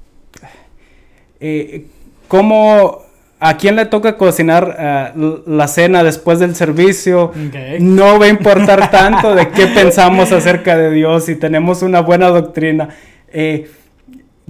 Eh, 1.40 1.86
¿Cómo... 2.28 3.04
¿A 3.44 3.58
quién 3.58 3.76
le 3.76 3.86
toca 3.86 4.18
cocinar 4.18 4.76
eh, 4.78 5.42
la 5.48 5.68
cena 5.70 6.04
después 6.04 6.40
del 6.40 6.56
servicio? 6.56 7.32
No 7.80 8.20
va 8.20 8.26
a 8.26 8.30
importar 8.30 8.92
tanto 8.92 9.34
de 9.34 9.48
qué 9.48 9.66
pensamos 9.66 10.32
acerca 10.34 10.78
de 10.78 10.92
Dios, 10.92 11.26
si 11.26 11.36
tenemos 11.38 11.82
una 11.82 12.02
buena 12.02 12.28
doctrina. 12.28 12.90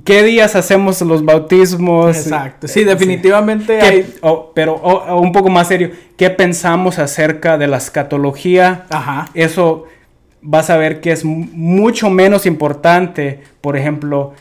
¿Qué 0.04 0.24
días 0.24 0.56
hacemos 0.56 1.02
los 1.02 1.24
bautismos? 1.24 2.18
Exacto, 2.18 2.68
sí, 2.68 2.84
definitivamente 2.84 4.06
pero 4.54 4.76
un 5.18 5.32
poco 5.32 5.50
más 5.50 5.68
serio, 5.68 5.92
¿qué 6.18 6.30
pensamos 6.30 7.00
acerca 7.00 7.58
de 7.58 7.68
la 7.68 7.78
escatología? 7.78 8.86
Ajá. 8.90 9.30
Eso 9.34 9.86
vas 10.42 10.70
a 10.70 10.78
ver 10.78 11.02
que 11.02 11.12
es 11.12 11.24
mucho 11.24 12.10
menos 12.10 12.46
importante, 12.46 13.42
por 13.62 13.78
ejemplo, 13.78 14.34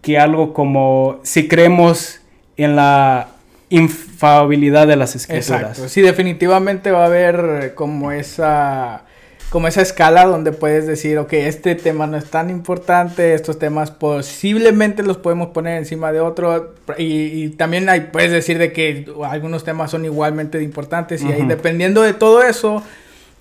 que 0.00 0.18
algo 0.18 0.52
como 0.52 1.20
si 1.22 1.48
creemos 1.48 2.20
en 2.56 2.76
la 2.76 3.28
infabilidad 3.68 4.86
de 4.86 4.96
las 4.96 5.16
escrituras. 5.16 5.62
Exacto. 5.62 5.88
Sí, 5.88 6.00
definitivamente 6.02 6.90
va 6.90 7.02
a 7.02 7.06
haber 7.06 7.74
como 7.74 8.12
esa 8.12 9.02
como 9.50 9.68
esa 9.68 9.82
escala 9.82 10.24
donde 10.26 10.52
puedes 10.52 10.86
decir, 10.86 11.18
ok, 11.18 11.32
este 11.34 11.74
tema 11.74 12.06
no 12.06 12.16
es 12.16 12.24
tan 12.26 12.50
importante, 12.50 13.34
estos 13.34 13.58
temas 13.58 13.90
posiblemente 13.90 15.02
los 15.02 15.16
podemos 15.16 15.48
poner 15.48 15.78
encima 15.78 16.10
de 16.12 16.20
otro, 16.20 16.74
y, 16.98 17.50
también 17.50 17.88
hay, 17.88 18.08
puedes 18.12 18.32
decir 18.32 18.58
de 18.58 18.72
que 18.72 19.06
algunos 19.24 19.62
temas 19.64 19.90
son 19.90 20.04
igualmente 20.04 20.60
importantes, 20.62 21.22
y 21.22 21.32
ahí 21.32 21.46
dependiendo 21.46 22.02
de 22.02 22.14
todo 22.14 22.42
eso, 22.42 22.82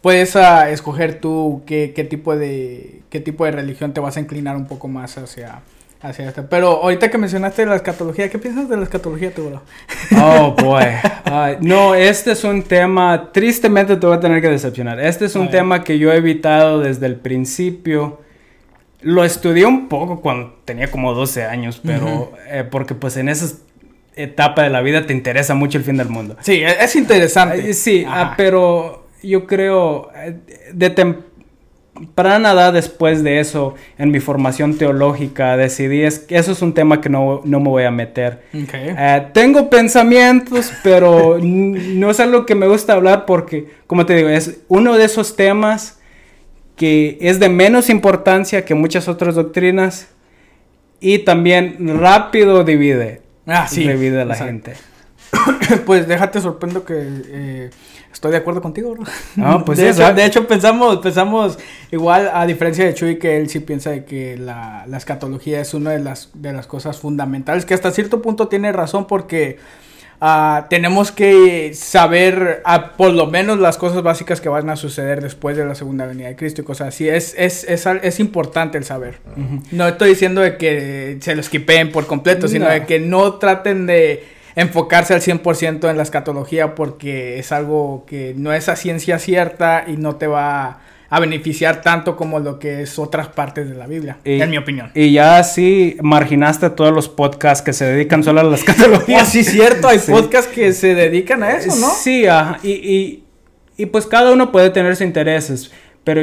puedes 0.01 0.35
uh, 0.35 0.67
escoger 0.69 1.19
tú 1.19 1.63
qué, 1.65 2.07
tipo 2.09 2.35
de 2.35 3.01
qué 3.09 3.19
tipo 3.19 3.45
de 3.45 3.51
religión 3.51 3.93
te 3.93 3.99
vas 4.01 4.17
a 4.17 4.19
inclinar 4.19 4.55
un 4.57 4.67
poco 4.67 4.87
más 4.87 5.17
hacia 5.17 5.61
hacia 6.03 6.27
esto. 6.27 6.45
Pero 6.49 6.83
ahorita 6.83 7.09
que 7.09 7.17
mencionaste 7.17 7.65
la 7.65 7.75
escatología, 7.75 8.29
¿qué 8.29 8.37
piensas 8.37 8.69
de 8.69 8.77
la 8.77 8.83
escatología 8.83 9.33
tú, 9.33 9.49
bro? 9.49 9.61
Oh, 10.21 10.51
boy. 10.51 10.83
no, 11.61 11.95
este 11.95 12.33
es 12.33 12.43
un 12.43 12.61
tema, 12.61 13.31
tristemente 13.31 13.95
te 13.95 14.05
voy 14.05 14.17
a 14.17 14.19
tener 14.19 14.41
que 14.41 14.49
decepcionar. 14.49 14.99
Este 14.99 15.25
es 15.25 15.35
un 15.35 15.49
tema 15.49 15.83
que 15.83 15.97
yo 15.97 16.11
he 16.11 16.17
evitado 16.17 16.81
desde 16.81 17.07
el 17.07 17.15
principio. 17.15 18.19
Lo 19.01 19.23
estudié 19.23 19.65
un 19.65 19.87
poco 19.87 20.21
cuando 20.21 20.59
tenía 20.65 20.91
como 20.91 21.13
12 21.13 21.45
años, 21.45 21.81
pero 21.83 22.33
eh, 22.47 22.63
porque 22.69 22.95
pues 22.95 23.17
en 23.17 23.29
esa 23.29 23.57
etapa 24.15 24.63
de 24.63 24.69
la 24.69 24.81
vida 24.81 25.05
te 25.05 25.13
interesa 25.13 25.55
mucho 25.55 25.77
el 25.77 25.83
fin 25.83 25.97
del 25.97 26.09
mundo. 26.09 26.37
Sí, 26.41 26.63
e-, 26.63 26.83
es 26.83 26.95
interesante. 26.95 27.73
sí, 27.73 28.05
ah, 28.07 28.33
pero 28.37 29.07
yo 29.23 29.45
creo, 29.45 30.11
eh, 30.15 30.37
de 30.73 30.89
temprana 31.93 32.53
edad 32.53 32.73
después 32.73 33.23
de 33.23 33.39
eso, 33.39 33.75
en 33.97 34.11
mi 34.11 34.19
formación 34.19 34.77
teológica, 34.77 35.55
decidí 35.57 36.01
es 36.01 36.19
que 36.19 36.37
eso 36.37 36.51
es 36.51 36.61
un 36.61 36.73
tema 36.73 37.01
que 37.01 37.09
no, 37.09 37.41
me 37.43 37.57
voy 37.57 37.83
a 37.83 37.91
meter. 37.91 38.43
Eh, 38.53 39.27
tengo 39.33 39.69
pensamientos, 39.69 40.73
pero 40.83 41.37
no 41.41 42.09
es 42.09 42.19
algo 42.19 42.45
que 42.45 42.55
me 42.55 42.67
gusta 42.67 42.93
hablar 42.93 43.25
porque, 43.25 43.67
como 43.87 44.05
te 44.05 44.15
digo, 44.15 44.29
es 44.29 44.61
uno 44.67 44.97
de 44.97 45.05
esos 45.05 45.35
temas 45.35 45.99
que 46.75 47.17
es 47.21 47.39
de 47.39 47.49
menos 47.49 47.89
importancia 47.89 48.65
que 48.65 48.73
muchas 48.73 49.07
otras 49.07 49.35
doctrinas 49.35 50.07
y 50.99 51.19
también 51.19 51.99
rápido 51.99 52.63
divide. 52.63 53.21
Ah, 53.45 53.67
sí. 53.67 53.87
Divide 53.87 54.21
a 54.21 54.25
la 54.25 54.35
gente. 54.35 54.73
pues 55.85 56.07
déjate 56.07 56.41
sorprendo 56.41 56.83
que... 56.85 56.93
Eh, 56.97 57.69
Estoy 58.13 58.31
de 58.31 58.37
acuerdo 58.37 58.61
contigo, 58.61 58.91
bro. 58.93 59.03
Ah, 59.41 59.61
pues 59.65 59.79
de, 59.79 59.89
hecho, 59.89 60.13
de 60.13 60.25
hecho, 60.25 60.47
pensamos, 60.47 60.97
pensamos 60.99 61.57
igual, 61.91 62.29
a 62.33 62.45
diferencia 62.45 62.85
de 62.85 62.93
Chuy, 62.93 63.17
que 63.17 63.37
él 63.37 63.49
sí 63.49 63.59
piensa 63.59 63.89
de 63.89 64.05
que 64.05 64.37
la, 64.37 64.85
la 64.87 64.97
escatología 64.97 65.59
es 65.59 65.73
una 65.73 65.89
de 65.91 65.99
las, 65.99 66.29
de 66.35 66.53
las 66.53 66.67
cosas 66.67 66.97
fundamentales, 66.99 67.65
que 67.65 67.73
hasta 67.73 67.91
cierto 67.91 68.21
punto 68.21 68.47
tiene 68.47 68.71
razón 68.71 69.07
porque 69.07 69.57
ah, 70.21 70.67
tenemos 70.69 71.11
que 71.11 71.73
saber 71.73 72.61
ah, 72.65 72.91
por 72.95 73.11
lo 73.13 73.25
menos 73.27 73.59
las 73.59 73.77
cosas 73.77 74.03
básicas 74.03 74.39
que 74.39 74.47
van 74.47 74.69
a 74.69 74.75
suceder 74.75 75.21
después 75.21 75.57
de 75.57 75.65
la 75.65 75.75
segunda 75.75 76.05
venida 76.05 76.27
de 76.27 76.35
Cristo 76.35 76.61
y 76.61 76.65
cosas 76.65 76.89
así. 76.89 77.09
Es, 77.09 77.33
es, 77.37 77.63
es, 77.65 77.85
es 77.85 78.19
importante 78.19 78.77
el 78.77 78.83
saber. 78.85 79.17
No 79.71 79.87
estoy 79.87 80.09
diciendo 80.09 80.39
de 80.41 80.55
que 80.57 81.17
se 81.19 81.33
lo 81.35 81.41
esquipeen 81.41 81.91
por 81.91 82.05
completo, 82.05 82.47
sino 82.47 82.65
No. 82.65 82.71
de 82.71 82.85
que 82.85 82.99
no 82.99 83.33
traten 83.33 83.85
de 83.87 84.23
enfocarse 84.55 85.13
al 85.13 85.21
100% 85.21 85.89
en 85.89 85.97
la 85.97 86.03
escatología 86.03 86.75
porque 86.75 87.39
es 87.39 87.51
algo 87.51 88.05
que 88.07 88.33
no 88.37 88.53
es 88.53 88.69
a 88.69 88.75
ciencia 88.75 89.19
cierta 89.19 89.85
y 89.87 89.97
no 89.97 90.15
te 90.17 90.27
va 90.27 90.79
a 91.09 91.19
beneficiar 91.19 91.81
tanto 91.81 92.15
como 92.15 92.39
lo 92.39 92.57
que 92.57 92.81
es 92.81 92.97
otras 92.97 93.27
partes 93.27 93.69
de 93.69 93.75
la 93.75 93.85
Biblia, 93.85 94.17
Y- 94.25 94.41
en 94.41 94.49
mi 94.49 94.57
opinión. 94.57 94.89
Y 94.95 95.11
ya 95.11 95.37
así 95.37 95.95
marginaste 96.01 96.65
a 96.65 96.75
todos 96.75 96.91
los 96.91 97.07
podcasts 97.07 97.63
que 97.63 97.71
se 97.71 97.85
dedican 97.85 98.23
solo 98.23 98.39
a 98.39 98.43
la 98.43 98.49
Oh, 98.49 98.55
escatología. 98.55 99.23
sí, 99.25 99.43
cierto, 99.43 99.87
hay 99.87 99.99
Sí. 99.99 100.11
podcasts 100.11 100.51
que 100.51 100.73
se 100.73 100.95
dedican 100.95 101.43
a 101.43 101.51
eso, 101.51 101.75
¿no? 101.75 101.89
Sí, 101.91 102.25
ajá, 102.25 102.57
y, 102.63 102.71
y, 102.71 103.23
y 103.77 103.85
pues 103.87 104.07
cada 104.07 104.31
uno 104.31 104.51
puede 104.51 104.71
tener 104.71 104.95
sus 104.95 105.05
intereses, 105.05 105.71
pero 106.03 106.21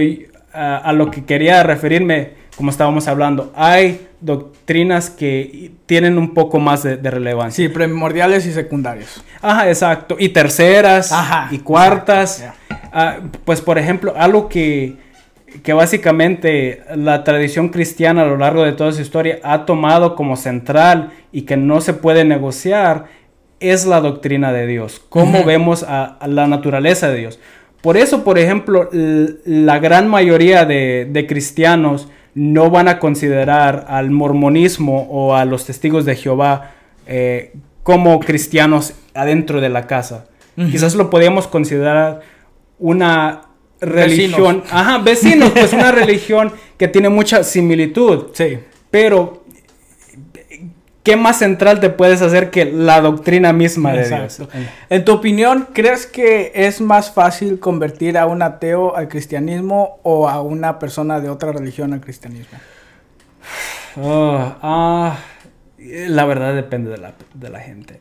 a 0.53 0.93
lo 0.93 1.13
que 1.13 1.25
quería 1.25 1.63
referirme, 1.63 2.33
como 2.57 2.71
estábamos 2.71 3.09
hablando, 3.09 3.53
hay 3.55 4.09
doctrinas 4.21 5.11
que 5.11 5.73
tienen 5.87 6.19
un 6.19 6.35
poco 6.35 6.59
más 6.59 6.83
de, 6.83 6.97
de 6.97 7.11
relevancia. 7.11 7.65
Sí, 7.65 7.73
primordiales 7.73 8.47
y 8.47 8.53
secundarios. 8.53 9.23
Ajá, 9.41 9.69
exacto. 9.69 10.17
Y 10.19 10.31
terceras, 10.31 11.13
Ajá, 11.13 11.49
y 11.51 11.59
cuartas. 11.59 12.45
Ah, 12.93 13.19
pues 13.45 13.61
por 13.61 13.79
ejemplo, 13.79 14.15
algo 14.17 14.49
que, 14.49 14.97
que 15.63 15.73
básicamente 15.73 16.83
la 16.95 17.25
tradición 17.25 17.71
cristiana 17.71 18.23
a 18.23 18.27
lo 18.27 18.37
largo 18.37 18.63
de 18.65 18.73
toda 18.73 18.93
su 18.93 19.01
historia 19.01 19.39
ha 19.43 19.65
tomado 19.65 20.15
como 20.15 20.37
central 20.37 21.13
y 21.33 21.43
que 21.43 21.57
no 21.57 21.81
se 21.81 21.95
puede 21.95 22.25
negociar 22.25 23.07
es 23.61 23.87
la 23.87 24.01
doctrina 24.01 24.53
de 24.53 24.67
Dios, 24.67 25.03
cómo 25.11 25.45
vemos 25.45 25.83
a, 25.83 26.05
a 26.05 26.27
la 26.29 26.47
naturaleza 26.47 27.11
de 27.11 27.19
Dios. 27.19 27.39
Por 27.83 27.97
eso, 27.97 28.25
por 28.25 28.39
ejemplo, 28.39 28.89
la 28.93 29.79
gran 29.79 30.09
mayoría 30.09 30.65
de, 30.67 31.09
de 31.11 31.27
cristianos 31.27 32.09
no 32.35 32.71
van 32.71 32.89
a 32.89 32.99
considerar 32.99 33.87
al 33.89 34.11
mormonismo 34.11 35.09
o 35.11 35.35
a 35.35 35.45
los 35.45 35.65
testigos 35.67 36.05
de 36.05 36.15
Jehová 36.17 36.73
eh, 37.07 37.53
como 37.83 38.21
cristianos 38.21 38.95
adentro 39.15 39.61
de 39.61 39.69
la 39.69 39.87
casa. 39.87 40.27
Quizás 40.71 40.95
lo 40.95 41.09
podríamos 41.09 41.47
considerar 41.47 42.21
una 42.79 43.43
Vecinos. 43.81 44.07
religión, 44.11 44.63
ajá, 44.71 44.99
vecinos, 44.99 45.51
pues 45.53 45.73
una 45.73 45.91
religión 46.03 46.53
que 46.77 46.87
tiene 46.87 47.09
mucha 47.09 47.43
similitud, 47.45 48.27
Sí. 48.35 48.59
pero 48.91 49.40
¿qué 51.03 51.17
más 51.17 51.39
central 51.39 51.81
te 51.81 51.91
puedes 51.91 52.23
hacer 52.23 52.51
que 52.51 52.65
la 52.67 53.01
doctrina 53.01 53.53
misma 53.53 53.93
de 53.93 54.03
Exacto. 54.03 54.49
Dios? 54.53 54.67
En 54.89 55.05
tu 55.05 55.13
opinión, 55.13 55.69
¿crees 55.73 56.07
que 56.07 56.53
es 56.55 56.81
más 56.81 57.11
fácil 57.13 57.59
convertir 57.59 58.19
a 58.19 58.27
un 58.27 58.43
ateo 58.43 58.97
al 58.97 59.09
cristianismo 59.09 59.99
o 60.03 60.29
a 60.29 60.41
una 60.43 60.79
persona 60.79 61.21
de 61.21 61.29
otra 61.31 61.53
religión 61.53 61.93
al 61.93 62.01
cristianismo? 62.01 62.59
Ah, 63.97 64.59
ah, 64.63 65.19
la 65.79 66.25
verdad 66.25 66.55
depende 66.55 66.91
de 66.91 66.99
la, 66.99 67.15
de 67.35 67.49
la 67.49 67.61
gente. 67.61 68.01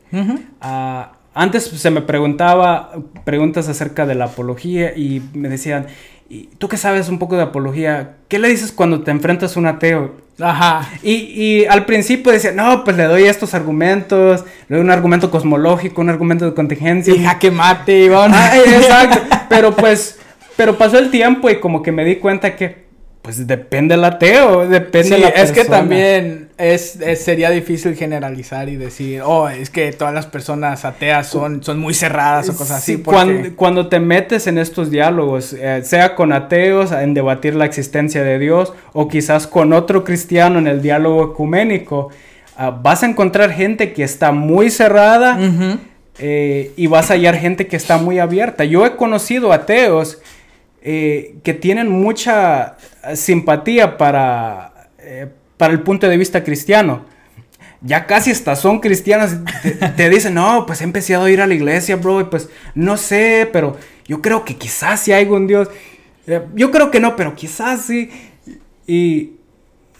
Ah, 0.60 1.12
antes 1.34 1.64
se 1.64 1.90
me 1.90 2.02
preguntaba 2.02 2.92
preguntas 3.24 3.68
acerca 3.68 4.04
de 4.06 4.14
la 4.14 4.26
apología 4.26 4.96
y 4.96 5.22
me 5.32 5.48
decían, 5.48 5.86
"¿Y 6.28 6.46
tú 6.58 6.68
que 6.68 6.76
sabes 6.76 7.08
un 7.08 7.18
poco 7.18 7.36
de 7.36 7.42
apología, 7.42 8.16
¿qué 8.28 8.38
le 8.38 8.48
dices 8.48 8.72
cuando 8.72 9.02
te 9.02 9.10
enfrentas 9.10 9.56
a 9.56 9.60
un 9.60 9.66
ateo? 9.66 10.12
Ajá. 10.40 10.88
Y, 11.02 11.12
y 11.12 11.64
al 11.66 11.84
principio 11.84 12.32
decía, 12.32 12.52
no, 12.52 12.84
pues 12.84 12.96
le 12.96 13.04
doy 13.04 13.24
estos 13.24 13.54
argumentos, 13.54 14.44
le 14.68 14.76
doy 14.76 14.84
un 14.84 14.90
argumento 14.90 15.30
cosmológico, 15.30 16.00
un 16.00 16.08
argumento 16.08 16.44
de 16.44 16.54
contingencia. 16.54 17.14
Y 17.14 17.22
jaque 17.22 17.50
mate, 17.50 18.04
Iván. 18.04 18.32
Ah, 18.34 18.56
exacto. 18.56 19.36
Pero 19.48 19.74
pues, 19.74 20.18
pero 20.56 20.78
pasó 20.78 20.98
el 20.98 21.10
tiempo 21.10 21.50
y 21.50 21.58
como 21.58 21.82
que 21.82 21.90
me 21.90 22.04
di 22.04 22.16
cuenta 22.16 22.54
que, 22.54 22.89
pues 23.22 23.46
depende 23.46 23.94
el 23.96 24.04
ateo, 24.04 24.66
depende 24.66 25.16
Sí, 25.16 25.20
la 25.20 25.28
es 25.28 25.50
que 25.52 25.56
persona. 25.60 25.76
también 25.78 26.48
es, 26.56 26.96
es- 27.02 27.22
sería 27.22 27.50
difícil 27.50 27.94
generalizar 27.94 28.70
y 28.70 28.76
decir, 28.76 29.20
oh, 29.22 29.48
es 29.50 29.68
que 29.68 29.92
todas 29.92 30.14
las 30.14 30.24
personas 30.26 30.86
ateas 30.86 31.26
son, 31.26 31.62
son 31.62 31.78
muy 31.78 31.92
cerradas 31.92 32.48
o 32.48 32.56
cosas 32.56 32.78
así. 32.78 32.96
Porque- 32.96 33.14
cuando, 33.16 33.56
cuando 33.56 33.88
te 33.88 34.00
metes 34.00 34.46
en 34.46 34.56
estos 34.56 34.90
diálogos, 34.90 35.52
eh, 35.52 35.82
sea 35.84 36.14
con 36.14 36.32
ateos 36.32 36.92
en 36.92 37.12
debatir 37.12 37.54
la 37.54 37.66
existencia 37.66 38.24
de 38.24 38.38
Dios 38.38 38.72
o 38.94 39.06
quizás 39.08 39.46
con 39.46 39.74
otro 39.74 40.02
cristiano 40.02 40.58
en 40.58 40.66
el 40.66 40.80
diálogo 40.80 41.32
ecuménico, 41.32 42.08
ah, 42.56 42.70
vas 42.70 43.02
a 43.02 43.06
encontrar 43.06 43.52
gente 43.52 43.92
que 43.92 44.02
está 44.02 44.32
muy 44.32 44.70
cerrada 44.70 45.38
eh, 46.18 46.72
y 46.76 46.86
vas 46.86 47.10
a 47.10 47.14
hallar 47.14 47.36
gente 47.36 47.66
que 47.66 47.76
está 47.76 47.98
muy 47.98 48.18
abierta. 48.18 48.64
Yo 48.64 48.84
he 48.86 48.96
conocido 48.96 49.52
ateos 49.52 50.20
eh, 50.82 51.36
que 51.42 51.54
tienen 51.54 51.88
mucha 51.90 52.76
eh, 53.04 53.16
simpatía 53.16 53.96
para, 53.96 54.88
eh, 54.98 55.26
para 55.56 55.72
el 55.72 55.80
punto 55.80 56.08
de 56.08 56.16
vista 56.16 56.42
cristiano. 56.42 57.04
Ya 57.82 58.06
casi 58.06 58.30
hasta 58.30 58.56
son 58.56 58.80
cristianas. 58.80 59.38
Te, 59.62 59.70
te 59.72 60.10
dicen, 60.10 60.34
no, 60.34 60.66
pues 60.66 60.80
he 60.80 60.84
empezado 60.84 61.24
a 61.24 61.30
ir 61.30 61.40
a 61.40 61.46
la 61.46 61.54
iglesia, 61.54 61.96
bro. 61.96 62.20
Y 62.20 62.24
pues 62.24 62.48
no 62.74 62.96
sé, 62.96 63.48
pero 63.52 63.76
yo 64.06 64.20
creo 64.20 64.44
que 64.44 64.56
quizás 64.56 65.00
sí 65.00 65.12
hay 65.12 65.26
un 65.26 65.46
Dios. 65.46 65.68
Eh, 66.26 66.42
yo 66.54 66.70
creo 66.70 66.90
que 66.90 67.00
no, 67.00 67.16
pero 67.16 67.34
quizás 67.34 67.82
sí. 67.86 68.10
Y, 68.86 69.32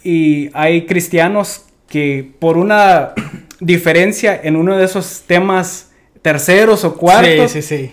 y 0.04 0.50
hay 0.52 0.84
cristianos 0.86 1.64
que 1.88 2.30
por 2.38 2.56
una 2.58 3.12
diferencia 3.60 4.38
en 4.42 4.56
uno 4.56 4.76
de 4.76 4.84
esos 4.84 5.24
temas 5.26 5.90
terceros 6.22 6.84
o 6.84 6.96
cuartos, 6.96 7.50
Sí, 7.52 7.62
sí, 7.62 7.76
sí. 7.76 7.92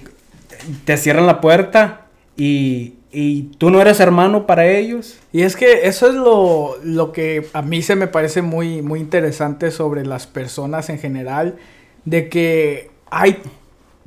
te 0.86 0.98
cierran 0.98 1.28
la 1.28 1.40
puerta 1.40 2.07
y, 2.38 2.94
y 3.12 3.44
tú 3.58 3.72
no 3.72 3.82
eres 3.82 4.00
hermano 4.00 4.46
para 4.46 4.68
ellos. 4.68 5.18
Y 5.34 5.42
es 5.42 5.56
que 5.56 5.88
eso 5.88 6.08
es 6.08 6.14
lo, 6.14 6.78
lo 6.84 7.12
que 7.12 7.48
a 7.54 7.62
mí 7.62 7.82
se 7.82 7.96
me 7.96 8.08
parece 8.08 8.42
muy, 8.44 8.82
muy 8.82 9.00
interesante 9.00 9.72
sobre 9.72 10.06
las 10.06 10.28
personas 10.28 10.90
en 10.90 11.00
general, 11.00 11.56
de 12.06 12.30
que 12.30 12.92
hay, 13.10 13.42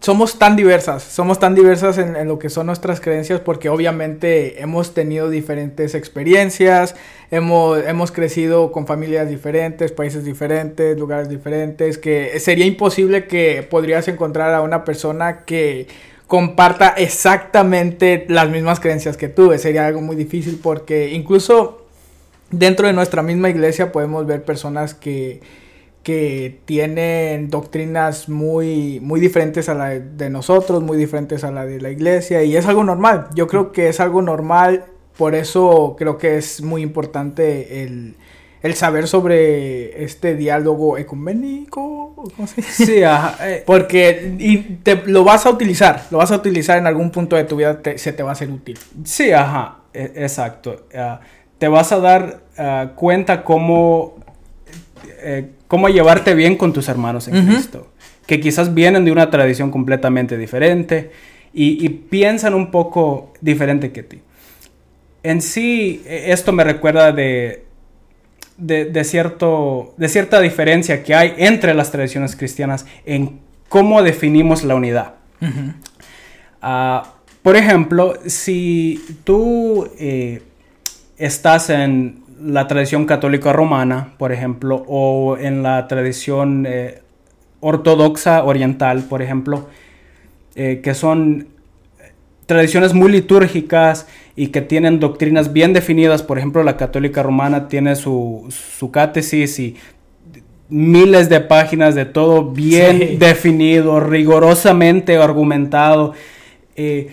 somos 0.00 0.38
tan 0.38 0.54
diversas, 0.54 1.02
somos 1.02 1.40
tan 1.40 1.54
diversas 1.54 1.98
en, 1.98 2.14
en 2.14 2.28
lo 2.28 2.38
que 2.38 2.50
son 2.50 2.66
nuestras 2.66 3.00
creencias 3.00 3.40
porque 3.40 3.68
obviamente 3.68 4.62
hemos 4.62 4.94
tenido 4.94 5.28
diferentes 5.28 5.94
experiencias, 5.94 6.94
hemos, 7.30 7.84
hemos 7.84 8.12
crecido 8.12 8.70
con 8.70 8.86
familias 8.86 9.28
diferentes, 9.28 9.92
países 9.92 10.24
diferentes, 10.24 10.96
lugares 10.98 11.28
diferentes, 11.28 11.98
que 11.98 12.38
sería 12.38 12.64
imposible 12.64 13.26
que 13.26 13.66
podrías 13.68 14.08
encontrar 14.08 14.54
a 14.54 14.62
una 14.62 14.84
persona 14.84 15.44
que 15.44 15.88
comparta 16.30 16.90
exactamente 16.90 18.24
las 18.28 18.48
mismas 18.48 18.78
creencias 18.78 19.16
que 19.16 19.28
tú. 19.28 19.52
Sería 19.58 19.88
algo 19.88 20.00
muy 20.00 20.14
difícil 20.14 20.60
porque 20.62 21.10
incluso 21.10 21.88
dentro 22.52 22.86
de 22.86 22.92
nuestra 22.92 23.20
misma 23.24 23.50
iglesia 23.50 23.90
podemos 23.90 24.24
ver 24.26 24.44
personas 24.44 24.94
que, 24.94 25.40
que 26.04 26.60
tienen 26.66 27.50
doctrinas 27.50 28.28
muy, 28.28 29.00
muy 29.00 29.18
diferentes 29.18 29.68
a 29.68 29.74
la 29.74 29.88
de 29.88 30.30
nosotros, 30.30 30.84
muy 30.84 30.96
diferentes 30.96 31.42
a 31.42 31.50
la 31.50 31.66
de 31.66 31.80
la 31.80 31.90
iglesia 31.90 32.44
y 32.44 32.56
es 32.56 32.64
algo 32.66 32.84
normal. 32.84 33.26
Yo 33.34 33.48
creo 33.48 33.72
que 33.72 33.88
es 33.88 33.98
algo 33.98 34.22
normal, 34.22 34.84
por 35.16 35.34
eso 35.34 35.96
creo 35.98 36.16
que 36.16 36.36
es 36.36 36.62
muy 36.62 36.82
importante 36.82 37.82
el, 37.82 38.14
el 38.62 38.74
saber 38.74 39.08
sobre 39.08 40.04
este 40.04 40.36
diálogo 40.36 40.98
ecuménico. 40.98 42.14
¿cómo 42.36 42.46
se 42.46 42.56
dice? 42.56 42.86
Sí, 42.86 43.02
ajá, 43.02 43.36
eh, 43.48 43.62
Porque 43.66 44.34
y 44.38 44.58
te, 44.58 44.96
lo 45.06 45.24
vas 45.24 45.46
a 45.46 45.50
utilizar, 45.50 46.04
lo 46.10 46.18
vas 46.18 46.30
a 46.30 46.36
utilizar 46.36 46.76
en 46.78 46.86
algún 46.86 47.10
punto 47.10 47.36
de 47.36 47.44
tu 47.44 47.56
vida, 47.56 47.80
te- 47.80 47.96
se 47.98 48.12
te 48.12 48.22
va 48.22 48.30
a 48.30 48.32
hacer 48.32 48.50
útil. 48.50 48.78
Sí, 49.04 49.32
ajá, 49.32 49.78
e- 49.94 50.12
exacto. 50.16 50.86
Ah, 50.94 51.20
te 51.58 51.68
vas 51.68 51.92
a 51.92 51.98
dar 52.00 52.40
ah, 52.58 52.92
cuenta 52.94 53.42
cómo, 53.44 54.16
eh, 55.22 55.50
cómo 55.68 55.88
llevarte 55.88 56.34
bien 56.34 56.56
con 56.56 56.72
tus 56.72 56.88
hermanos 56.88 57.28
en. 57.28 57.46
Cristo, 57.46 57.88
que 58.26 58.40
quizás 58.40 58.74
vienen 58.74 59.04
de 59.04 59.12
una 59.12 59.30
tradición 59.30 59.70
completamente 59.70 60.36
diferente 60.36 61.10
y, 61.52 61.84
y 61.84 61.88
piensan 61.88 62.54
un 62.54 62.70
poco 62.70 63.32
diferente 63.40 63.92
que 63.92 64.02
ti. 64.02 64.20
En 65.22 65.40
sí, 65.42 66.02
e- 66.06 66.32
esto 66.32 66.52
me 66.52 66.64
recuerda 66.64 67.12
de, 67.12 67.64
de, 68.60 68.84
de 68.84 69.04
cierto, 69.04 69.94
de 69.96 70.08
cierta 70.08 70.40
diferencia 70.40 71.02
que 71.02 71.14
hay 71.14 71.34
entre 71.38 71.74
las 71.74 71.90
tradiciones 71.90 72.36
cristianas 72.36 72.86
en 73.04 73.40
cómo 73.68 74.02
definimos 74.02 74.62
la 74.62 74.74
unidad. 74.74 75.14
Ah, 76.60 77.14
por 77.42 77.56
ejemplo, 77.56 78.14
si 78.26 79.02
tú 79.24 79.88
eh, 79.98 80.42
estás 81.16 81.70
en 81.70 82.22
la 82.42 82.66
tradición 82.66 83.06
católica 83.06 83.52
romana, 83.52 84.12
por 84.18 84.32
ejemplo, 84.32 84.84
o 84.86 85.38
en 85.38 85.62
la 85.62 85.88
tradición 85.88 86.66
eh, 86.68 87.00
ortodoxa 87.60 88.44
oriental, 88.44 89.04
por 89.04 89.22
ejemplo, 89.22 89.68
eh, 90.54 90.80
que 90.82 90.94
son 90.94 91.48
tradiciones 92.50 92.94
muy 92.94 93.12
litúrgicas 93.12 94.08
y 94.34 94.48
que 94.48 94.60
tienen 94.60 94.98
doctrinas 94.98 95.52
bien 95.52 95.72
definidas. 95.72 96.24
Por 96.24 96.36
ejemplo, 96.36 96.64
la 96.64 96.76
católica 96.76 97.22
romana 97.22 97.68
tiene 97.68 97.94
su, 97.94 98.44
su 98.50 98.90
catecis 98.90 99.56
y 99.60 99.76
miles 100.68 101.28
de 101.28 101.40
páginas 101.40 101.94
de 101.94 102.06
todo 102.06 102.50
bien 102.50 103.20
definido, 103.20 104.00
rigurosamente 104.00 105.16
argumentado. 105.16 106.14
Eh, 106.74 107.10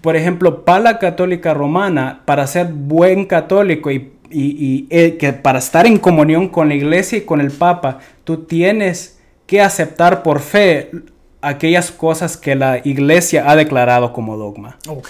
por 0.00 0.16
ejemplo, 0.16 0.64
para 0.64 0.80
la 0.80 0.98
católica 0.98 1.54
romana, 1.54 2.22
para 2.24 2.48
ser 2.48 2.66
buen 2.66 3.26
católico 3.26 3.92
y, 3.92 4.86
eh, 4.90 5.16
que 5.20 5.32
para 5.32 5.60
estar 5.60 5.86
en 5.86 5.98
comunión 5.98 6.48
con 6.48 6.68
la 6.68 6.74
iglesia 6.74 7.18
y 7.18 7.22
con 7.22 7.40
el 7.40 7.52
papa, 7.52 8.00
tú 8.24 8.38
tienes 8.38 9.20
que 9.46 9.60
aceptar 9.60 10.24
por 10.24 10.40
fe 10.40 10.90
aquellas 11.42 11.90
cosas 11.90 12.36
que 12.36 12.54
la 12.54 12.80
iglesia 12.84 13.50
ha 13.50 13.56
declarado 13.56 14.12
como 14.12 14.36
dogma. 14.36 14.78
Ok. 14.88 15.08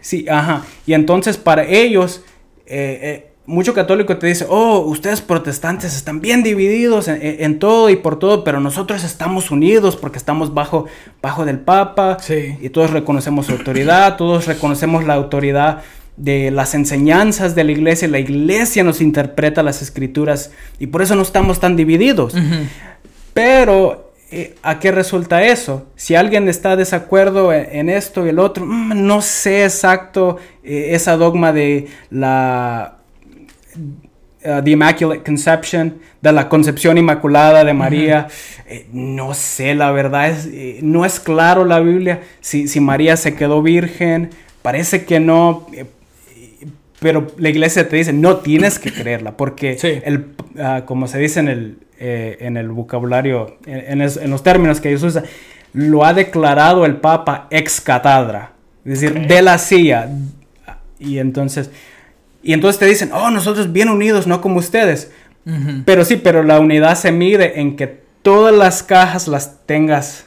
Sí, 0.00 0.26
ajá. 0.28 0.64
Y 0.86 0.94
entonces 0.94 1.36
para 1.36 1.64
ellos, 1.64 2.22
eh, 2.66 3.30
mucho 3.46 3.74
católico 3.74 4.16
te 4.16 4.26
dice, 4.26 4.44
oh, 4.48 4.80
ustedes 4.80 5.20
protestantes 5.20 5.96
están 5.96 6.20
bien 6.20 6.42
divididos 6.42 7.08
en, 7.08 7.58
todo 7.58 7.90
y 7.90 7.96
por 7.96 8.18
todo, 8.18 8.42
pero 8.44 8.60
nosotros 8.60 9.04
estamos 9.04 9.50
unidos 9.50 9.96
porque 9.96 10.18
estamos 10.18 10.52
bajo, 10.52 10.86
bajo 11.22 11.44
del 11.44 11.60
Papa 11.60 12.18
y 12.60 12.68
todos 12.70 12.90
reconocemos 12.90 13.46
su 13.46 13.52
autoridad, 13.52 14.16
todos 14.16 14.46
reconocemos 14.46 15.04
la 15.04 15.14
autoridad 15.14 15.82
de 16.16 16.50
las 16.50 16.74
enseñanzas 16.74 17.54
de 17.54 17.64
la 17.64 17.72
iglesia, 17.72 18.08
la 18.08 18.18
iglesia 18.18 18.82
nos 18.82 19.00
interpreta 19.00 19.62
las 19.62 19.80
escrituras 19.80 20.50
y 20.78 20.88
por 20.88 21.02
eso 21.02 21.14
no 21.14 21.22
estamos 21.22 21.60
tan 21.60 21.76
divididos. 21.76 22.34
Pero 23.32 23.92
eh, 23.92 24.05
¿a 24.62 24.78
qué 24.78 24.92
resulta 24.92 25.44
eso? 25.44 25.86
Si 25.96 26.14
alguien 26.14 26.48
está 26.48 26.70
de 26.70 26.76
desacuerdo 26.76 27.52
en, 27.52 27.88
esto 27.88 28.26
y 28.26 28.30
el 28.30 28.38
otro, 28.38 28.64
mm, 28.64 29.06
no 29.06 29.22
sé 29.22 29.64
exacto 29.64 30.38
eh, 30.64 30.88
esa 30.92 31.16
dogma 31.16 31.52
de 31.52 31.88
la 32.10 32.96
Uh, 34.46 34.62
the 34.62 34.70
Immaculate 34.70 35.24
Conception, 35.24 35.98
de 36.20 36.32
la 36.32 36.48
concepción 36.48 36.98
inmaculada 36.98 37.64
de 37.64 37.74
María. 37.74 38.28
Eh, 38.68 38.86
no 38.92 39.34
sé, 39.34 39.74
la 39.74 39.90
verdad, 39.90 40.30
es, 40.30 40.46
eh, 40.46 40.78
no 40.82 41.04
es 41.04 41.18
claro 41.18 41.64
la 41.64 41.80
Biblia 41.80 42.20
si, 42.40 42.68
si, 42.68 42.78
María 42.78 43.16
se 43.16 43.34
quedó 43.34 43.60
virgen. 43.60 44.30
Parece 44.62 45.04
que 45.04 45.18
no, 45.18 45.66
eh, 45.72 45.86
pero 47.00 47.26
la 47.38 47.48
iglesia 47.48 47.88
te 47.88 47.96
dice, 47.96 48.12
no 48.12 48.36
tienes 48.36 48.78
que 48.78 48.92
creerla, 48.92 49.36
porque, 49.36 49.78
el, 50.04 50.26
uh, 50.54 50.84
como 50.84 51.08
se 51.08 51.18
dice 51.18 51.40
en 51.40 51.48
el, 51.48 51.78
en 51.98 52.56
el 52.56 52.68
vocabulario, 52.68 53.58
en, 53.66 54.00
en, 54.00 54.30
los 54.30 54.42
términos 54.42 54.80
que 54.80 54.88
ellos 54.90 55.02
usan, 55.02 55.24
lo 55.72 56.04
ha 56.04 56.14
declarado 56.14 56.84
el 56.84 56.96
Papa 56.96 57.48
ex 57.50 57.80
catadra, 57.80 58.52
es 58.84 59.00
decir, 59.00 59.26
de 59.26 59.42
la 59.42 59.58
silla. 59.58 60.08
Y 60.98 61.18
entonces 61.18 61.70
y 62.46 62.52
entonces 62.52 62.78
te 62.78 62.86
dicen, 62.86 63.10
oh, 63.12 63.28
nosotros 63.30 63.72
bien 63.72 63.88
unidos, 63.88 64.28
no 64.28 64.40
como 64.40 64.60
ustedes. 64.60 65.10
Pero 65.84 66.04
sí, 66.04 66.16
pero 66.16 66.44
la 66.44 66.60
unidad 66.60 66.96
se 66.96 67.10
mide 67.10 67.60
en 67.60 67.76
que 67.76 68.00
todas 68.22 68.54
las 68.54 68.84
cajas 68.84 69.26
las 69.26 69.64
tengas. 69.66 70.26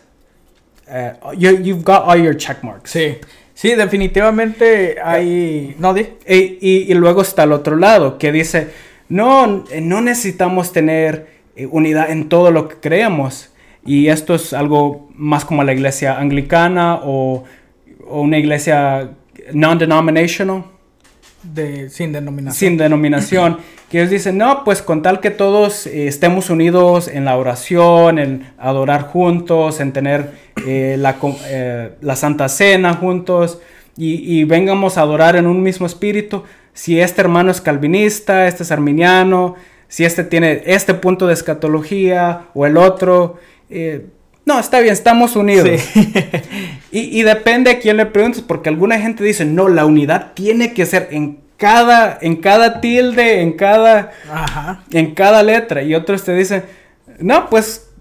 Uh, 0.88 1.34
you've 1.34 1.84
got 1.84 2.03
all 2.05 2.21
your 2.21 2.36
check 2.36 2.62
marks. 2.62 2.91
Sí. 2.91 3.17
Sí, 3.53 3.75
definitivamente 3.75 4.97
hay. 5.01 5.75
No, 5.79 5.93
di. 5.93 6.08
Y, 6.27 6.91
y, 6.91 6.93
luego 6.93 7.21
está 7.21 7.43
el 7.43 7.53
otro 7.53 7.77
lado, 7.77 8.17
que 8.17 8.34
dice: 8.34 8.69
No, 9.08 9.65
no 9.82 10.01
necesitamos 10.01 10.73
tener 10.73 11.27
eh, 11.27 11.38
unidad 11.67 12.10
en 12.12 12.30
todo 12.30 12.52
lo 12.52 12.67
que 12.67 12.76
creemos. 12.76 13.50
Y 13.86 14.08
esto 14.08 14.36
es 14.36 14.54
algo 14.54 15.10
más 15.15 15.45
como 15.45 15.63
la 15.63 15.74
iglesia 15.74 16.19
anglicana 16.19 17.00
o, 17.04 17.43
o 18.08 18.22
una 18.22 18.38
iglesia 18.38 19.12
non-denominational 19.54 20.63
de, 21.43 21.89
sin 21.89 22.12
denominación. 22.12 22.56
Sin 22.56 22.78
denominación. 22.78 23.58
que 23.89 24.00
ellos 24.00 24.12
dicen, 24.12 24.38
no, 24.38 24.63
pues 24.63 24.82
con 24.82 25.02
tal 25.02 25.19
que 25.19 25.32
todos 25.32 25.88
eh, 25.88 26.08
estemos 26.08 26.50
unidos 26.50 27.08
en 27.08 27.26
la 27.26 27.38
oración, 27.38 28.19
en 28.19 28.52
adorar 28.58 29.04
juntos, 29.04 29.80
en 29.80 29.93
tener 29.93 30.32
eh, 30.65 30.95
la, 30.98 31.15
eh, 31.48 31.91
la, 32.02 32.15
Santa 32.15 32.50
Cena 32.50 32.93
juntos 32.93 33.60
y, 33.98 34.39
y, 34.39 34.43
vengamos 34.43 34.98
a 34.98 35.02
adorar 35.02 35.36
en 35.36 35.48
un 35.48 35.63
mismo 35.63 35.88
espíritu. 35.88 36.43
Si 36.74 37.00
este 37.00 37.22
hermano 37.22 37.52
es 37.52 37.62
calvinista, 37.62 38.48
este 38.48 38.63
es 38.63 38.72
arminiano, 38.72 39.56
si 39.89 40.06
este 40.06 40.23
tiene 40.23 40.63
este 40.65 40.93
punto 40.93 41.28
de 41.28 41.34
escatología 41.34 42.45
o 42.54 42.65
el 42.65 42.78
otro, 42.78 43.38
no, 44.49 44.60
está 44.60 44.80
bien, 44.80 44.93
estamos 44.93 45.36
unidos. 45.36 45.69
y, 46.91 47.21
depende 47.21 47.69
a 47.69 47.80
quién 47.80 47.97
le 47.97 48.08
preguntes, 48.08 48.41
porque 48.41 48.69
alguna 48.69 48.99
gente 48.99 49.23
dice, 49.23 49.45
no, 49.45 49.67
la 49.67 49.86
unidad 49.86 50.34
tiene 50.34 50.73
que 50.73 50.88
ser 50.88 51.10
en 51.12 51.38
cada, 51.56 52.17
en 52.19 52.38
cada 52.38 52.82
tilde, 52.82 53.41
en 53.41 53.54
cada, 53.54 54.12
en 54.91 55.13
cada 55.13 55.43
letra. 55.43 55.84
Y 55.84 55.93
otros 55.93 56.23
te 56.23 56.34
dicen, 56.34 56.63
no, 57.19 57.47
pues 57.47 57.91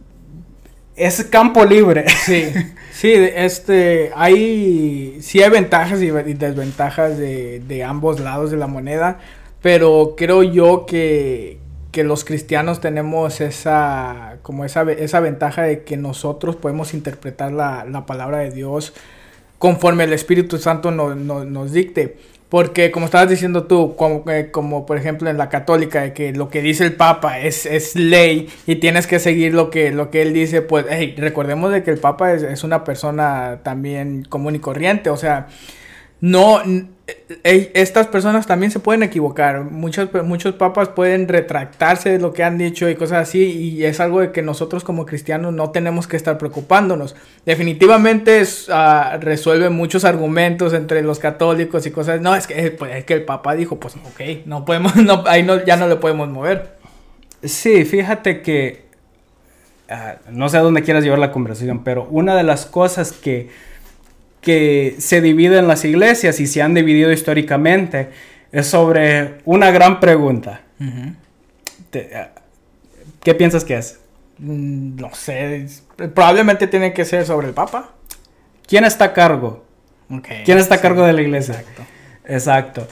es 0.97 1.23
campo 1.25 1.67
libre. 1.67 2.07
Sí, 2.25 2.47
sí, 2.93 3.13
este, 3.13 4.11
hay, 4.17 5.19
sí 5.21 5.43
hay 5.43 5.51
ventajas 5.51 6.01
y, 6.01 6.11
desventajas 6.11 7.19
de, 7.19 7.61
de 7.61 7.85
ambos 7.85 8.21
lados 8.21 8.51
de 8.51 8.57
la 8.57 8.67
moneda, 8.67 9.19
pero 9.61 10.15
creo 10.17 10.43
yo 10.43 10.87
que, 10.87 11.59
que 11.99 12.05
los 12.05 12.25
cristianos 12.25 12.81
tenemos 12.81 13.41
esa, 13.41 14.37
como 14.43 14.65
esa, 14.65 14.83
esa 14.83 15.19
ventaja 15.19 15.63
de 15.63 15.83
que 15.83 15.97
nosotros 15.97 16.55
podemos 16.55 16.95
interpretar 16.95 17.51
la, 17.51 17.85
la 17.91 18.07
palabra 18.07 18.39
de 18.39 18.53
Dios 18.53 18.93
conforme 19.59 20.05
el 20.05 20.13
Espíritu 20.13 20.59
Santo 20.59 20.93
nos 20.93 21.73
dicte. 21.73 22.17
Porque 22.51 22.93
como 22.93 23.07
estabas 23.07 23.29
diciendo 23.29 23.65
tú, 23.65 23.97
como, 23.97 24.23
eh, 24.31 24.53
como, 24.53 24.87
por 24.87 24.97
ejemplo 24.97 25.29
en 25.29 25.39
la 25.39 25.49
católica, 25.49 26.03
de 26.03 26.13
que 26.13 26.33
lo 26.33 26.51
que 26.51 26.63
dice 26.63 26.85
el 26.85 26.95
Papa 26.95 27.41
es, 27.41 27.67
es 27.67 27.97
ley 27.97 28.49
y 28.65 28.77
tienes 28.77 29.09
que 29.09 29.19
seguir 29.19 29.53
lo 29.53 29.69
que, 29.69 29.91
lo 29.91 30.13
que 30.13 30.23
él 30.23 30.33
dice, 30.33 30.63
pues 30.63 30.87
recordemos 31.17 31.73
de 31.73 31.83
que 31.83 31.91
el 31.91 31.99
Papa 31.99 32.33
es, 32.33 32.45
es 32.45 32.63
una 32.63 32.85
persona 32.85 33.59
también 33.65 34.25
común 34.29 34.55
y 34.55 34.61
corriente, 34.61 35.11
o 35.11 35.17
sea, 35.17 35.49
no 36.21 36.63
estas 37.43 38.07
personas 38.09 38.47
también 38.47 38.71
se 38.71 38.81
pueden 38.81 39.03
equivocar. 39.03 39.65
Muchos, 39.65 40.11
muchos 40.25 40.55
papas 40.55 40.91
pueden 40.91 41.27
retractarse 41.27 42.11
de 42.11 42.19
lo 42.19 42.35
que 42.35 42.45
han 42.45 42.59
dicho 42.59 42.89
y 42.89 42.97
cosas 42.97 43.29
así. 43.29 43.45
Y 43.45 43.85
es 43.85 44.01
algo 44.01 44.21
de 44.21 44.31
que 44.31 44.43
nosotros 44.43 44.85
como 44.85 45.07
cristianos 45.07 45.55
no 45.55 45.71
tenemos 45.71 46.07
que 46.07 46.17
estar 46.17 46.37
preocupándonos. 46.37 47.17
Definitivamente 47.47 48.43
ah, 48.71 49.17
resuelve 49.21 49.71
muchos 49.71 50.05
argumentos 50.05 50.75
entre 50.75 51.03
los 51.03 51.19
católicos 51.19 51.87
y 51.87 51.91
cosas. 51.91 52.21
No, 52.21 52.35
es 52.35 52.47
que, 52.47 52.73
pues, 52.73 52.95
es 52.97 53.05
que 53.05 53.15
el 53.15 53.25
papa 53.25 53.55
dijo, 53.55 53.81
pues 53.81 53.97
ok, 53.97 54.45
no 54.45 54.65
podemos, 54.65 54.93
ahí 55.27 55.47
ya 55.67 55.77
no 55.77 55.89
le 55.89 55.97
podemos 55.97 56.29
mover. 56.29 56.77
Sí, 57.43 57.85
fíjate 57.85 58.43
que... 58.43 58.89
Ah, 59.91 60.17
no 60.31 60.51
sé 60.51 60.59
a 60.59 60.61
dónde 60.61 60.83
quieras 60.83 61.03
llevar 61.03 61.19
la 61.19 61.33
conversación, 61.33 61.83
pero 61.83 62.07
una 62.11 62.37
de 62.37 62.43
las 62.43 62.67
cosas 62.67 63.13
que 63.13 63.49
que 64.41 64.97
se 64.99 65.21
dividen 65.21 65.69
las 65.69 65.85
iglesias 65.85 66.41
y 66.41 66.47
se 66.47 66.63
han 66.63 66.75
dividido 66.75 67.13
históricamente 67.13 68.11
es 68.53 68.67
sobre 68.67 69.39
una 69.45 69.71
gran 69.71 70.01
pregunta. 70.01 70.63
Eh, 71.93 72.27
¿Qué 73.23 73.35
piensas 73.35 73.65
que 73.65 73.77
es? 73.77 74.01
Mm, 74.39 74.97
no 75.01 75.15
sé, 75.15 75.67
probablemente 76.15 76.67
tiene 76.67 76.93
que 76.93 77.05
ser 77.05 77.27
sobre 77.27 77.49
el 77.49 77.55
Papa. 77.55 77.91
¿Quién 78.67 78.85
está 78.85 79.07
a 79.07 79.13
cargo? 79.13 79.65
¿Quién 80.45 80.59
está 80.59 80.77
a 80.77 80.81
cargo 80.81 81.05
de 81.05 81.13
la 81.13 81.23
iglesia? 81.23 81.55
Exacto. 81.55 81.83
Exacto. 82.25 82.89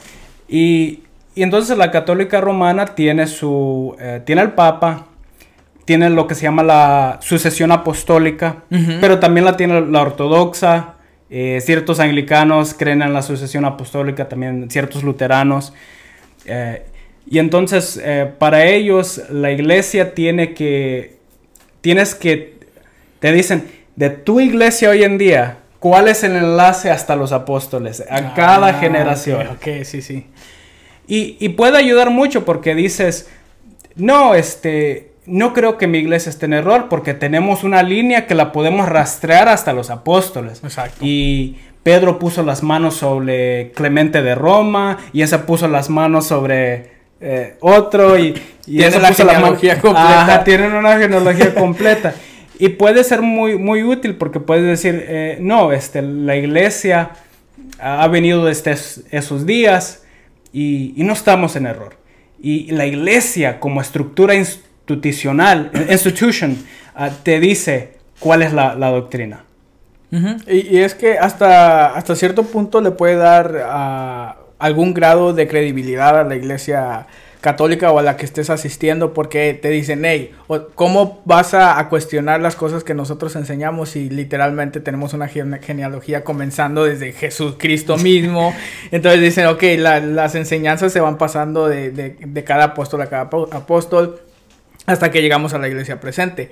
Y, 0.47 1.03
entonces 1.35 1.77
la 1.77 1.91
católica 1.91 2.41
romana 2.41 2.85
tiene 2.95 3.27
su, 3.27 3.95
eh, 3.99 4.21
tiene 4.25 4.41
el 4.41 4.53
Papa, 4.53 5.05
tiene 5.85 6.09
lo 6.09 6.27
que 6.27 6.33
se 6.33 6.41
llama 6.41 6.63
la 6.63 7.19
sucesión 7.21 7.71
apostólica, 7.71 8.63
pero 8.99 9.19
también 9.19 9.45
la 9.45 9.55
tiene 9.55 9.81
la 9.81 10.01
ortodoxa, 10.01 10.95
eh, 11.29 11.59
ciertos 11.61 11.99
anglicanos 11.99 12.73
creen 12.73 13.01
en 13.01 13.13
la 13.13 13.21
sucesión 13.21 13.65
apostólica, 13.65 14.29
también 14.29 14.69
ciertos 14.69 15.03
luteranos. 15.03 15.73
Eh, 16.45 16.83
y 17.29 17.39
entonces, 17.39 17.99
eh, 18.01 18.31
para 18.37 18.65
ellos, 18.65 19.21
la 19.29 19.51
iglesia 19.51 20.13
tiene 20.13 20.53
que, 20.53 21.17
tienes 21.81 22.15
que, 22.15 22.55
te 23.19 23.33
dicen, 23.33 23.67
de 23.97 24.09
tu 24.09 24.39
iglesia 24.39 24.89
hoy 24.89 25.03
en 25.03 25.17
día, 25.17 25.57
¿cuál 25.79 26.07
es 26.07 26.23
el 26.23 26.35
enlace 26.37 26.89
hasta 26.89 27.17
los 27.17 27.33
apóstoles? 27.33 28.01
A 28.09 28.17
ah, 28.17 28.33
cada 28.33 28.73
generación. 28.75 29.47
Ok, 29.47 29.83
sí, 29.83 30.01
sí. 30.01 30.27
Y, 31.07 31.35
y 31.39 31.49
puede 31.49 31.77
ayudar 31.77 32.09
mucho 32.09 32.45
porque 32.45 32.75
dices, 32.75 33.29
no, 33.95 34.33
este, 34.33 35.11
no 35.27 35.53
creo 35.53 35.77
que 35.77 35.87
mi 35.87 35.99
iglesia 35.99 36.29
esté 36.29 36.45
en 36.45 36.53
error 36.53 36.87
porque 36.89 37.13
tenemos 37.13 37.63
una 37.63 37.83
línea 37.83 38.25
que 38.25 38.35
la 38.35 38.51
podemos 38.51 38.89
rastrear 38.89 39.49
hasta 39.49 39.73
los 39.73 39.89
apóstoles. 39.89 40.61
Exacto. 40.63 40.97
Y 41.01 41.57
Pedro 41.83 42.17
puso 42.17 42.43
las 42.43 42.63
manos 42.63 42.95
sobre 42.95 43.71
Clemente 43.73 44.21
de 44.21 44.35
Roma 44.35 44.97
y 45.13 45.21
ese 45.21 45.39
puso 45.39 45.67
las 45.67 45.89
manos 45.89 46.27
sobre 46.27 46.91
eh, 47.19 47.57
otro 47.61 48.17
y, 48.17 48.41
y 48.65 48.83
ese 48.83 48.99
la 48.99 49.13
genealogía 49.13 49.79
completa. 49.79 50.43
tienen 50.43 50.73
una 50.73 50.97
genealogía 50.97 51.53
completa. 51.55 52.13
Y 52.59 52.69
puede 52.69 53.03
ser 53.03 53.21
muy, 53.21 53.57
muy 53.57 53.83
útil 53.83 54.15
porque 54.15 54.39
puedes 54.39 54.65
decir, 54.65 55.05
eh, 55.07 55.37
no, 55.39 55.71
este, 55.71 56.01
la 56.01 56.35
iglesia 56.35 57.11
ha 57.79 58.07
venido 58.07 58.45
desde 58.45 58.75
esos 59.11 59.45
días 59.45 60.03
y, 60.51 60.93
no 60.97 61.13
estamos 61.13 61.55
en 61.55 61.67
error. 61.67 61.97
Y 62.41 62.71
la 62.71 62.85
iglesia 62.85 63.59
como 63.59 63.81
estructura 63.81 64.33
institucional, 64.87 65.69
institution, 65.89 66.57
ah, 66.95 67.09
te 67.23 67.39
dice 67.39 67.97
cuál 68.19 68.41
es 68.41 68.53
la, 68.53 68.75
doctrina. 68.75 69.43
y, 70.47 70.77
es 70.77 70.95
que 70.95 71.17
hasta, 71.17 71.93
hasta 71.93 72.15
cierto 72.15 72.43
punto 72.43 72.79
le 72.79 72.91
puede 72.91 73.15
dar 73.15 73.63
ah, 73.65 74.37
algún 74.59 74.93
grado 74.93 75.33
de 75.33 75.47
credibilidad 75.47 76.17
a 76.17 76.23
la 76.23 76.35
iglesia 76.35 77.07
católica 77.41 77.91
o 77.91 77.99
a 77.99 78.01
la 78.01 78.17
que 78.17 78.25
estés 78.25 78.49
asistiendo 78.49 79.13
porque 79.13 79.53
te 79.53 79.69
dicen, 79.69 80.03
hey, 80.05 80.31
¿cómo 80.73 81.21
vas 81.25 81.53
a, 81.53 81.87
cuestionar 81.89 82.39
las 82.41 82.55
cosas 82.55 82.83
que 82.83 82.93
nosotros 82.93 83.35
enseñamos 83.35 83.89
si 83.89 84.09
literalmente 84.09 84.79
tenemos 84.79 85.13
una 85.13 85.27
genealogía 85.27 86.23
comenzando 86.23 86.85
desde 86.85 87.11
Jesucristo 87.11 87.97
mismo? 87.97 88.53
Entonces 88.91 89.21
dicen, 89.21 89.47
ok, 89.47 89.63
las 89.77 90.33
enseñanzas 90.35 90.91
se 90.93 90.99
van 91.01 91.17
pasando 91.17 91.67
de, 91.67 91.91
de, 91.91 92.17
de 92.19 92.43
cada 92.43 92.63
apóstol 92.63 93.01
a 93.01 93.07
cada 93.07 93.23
apóstol 93.23 94.21
hasta 94.87 95.11
que 95.11 95.21
llegamos 95.21 95.53
a 95.53 95.59
la 95.59 95.67
iglesia 95.67 95.99
presente. 95.99 96.49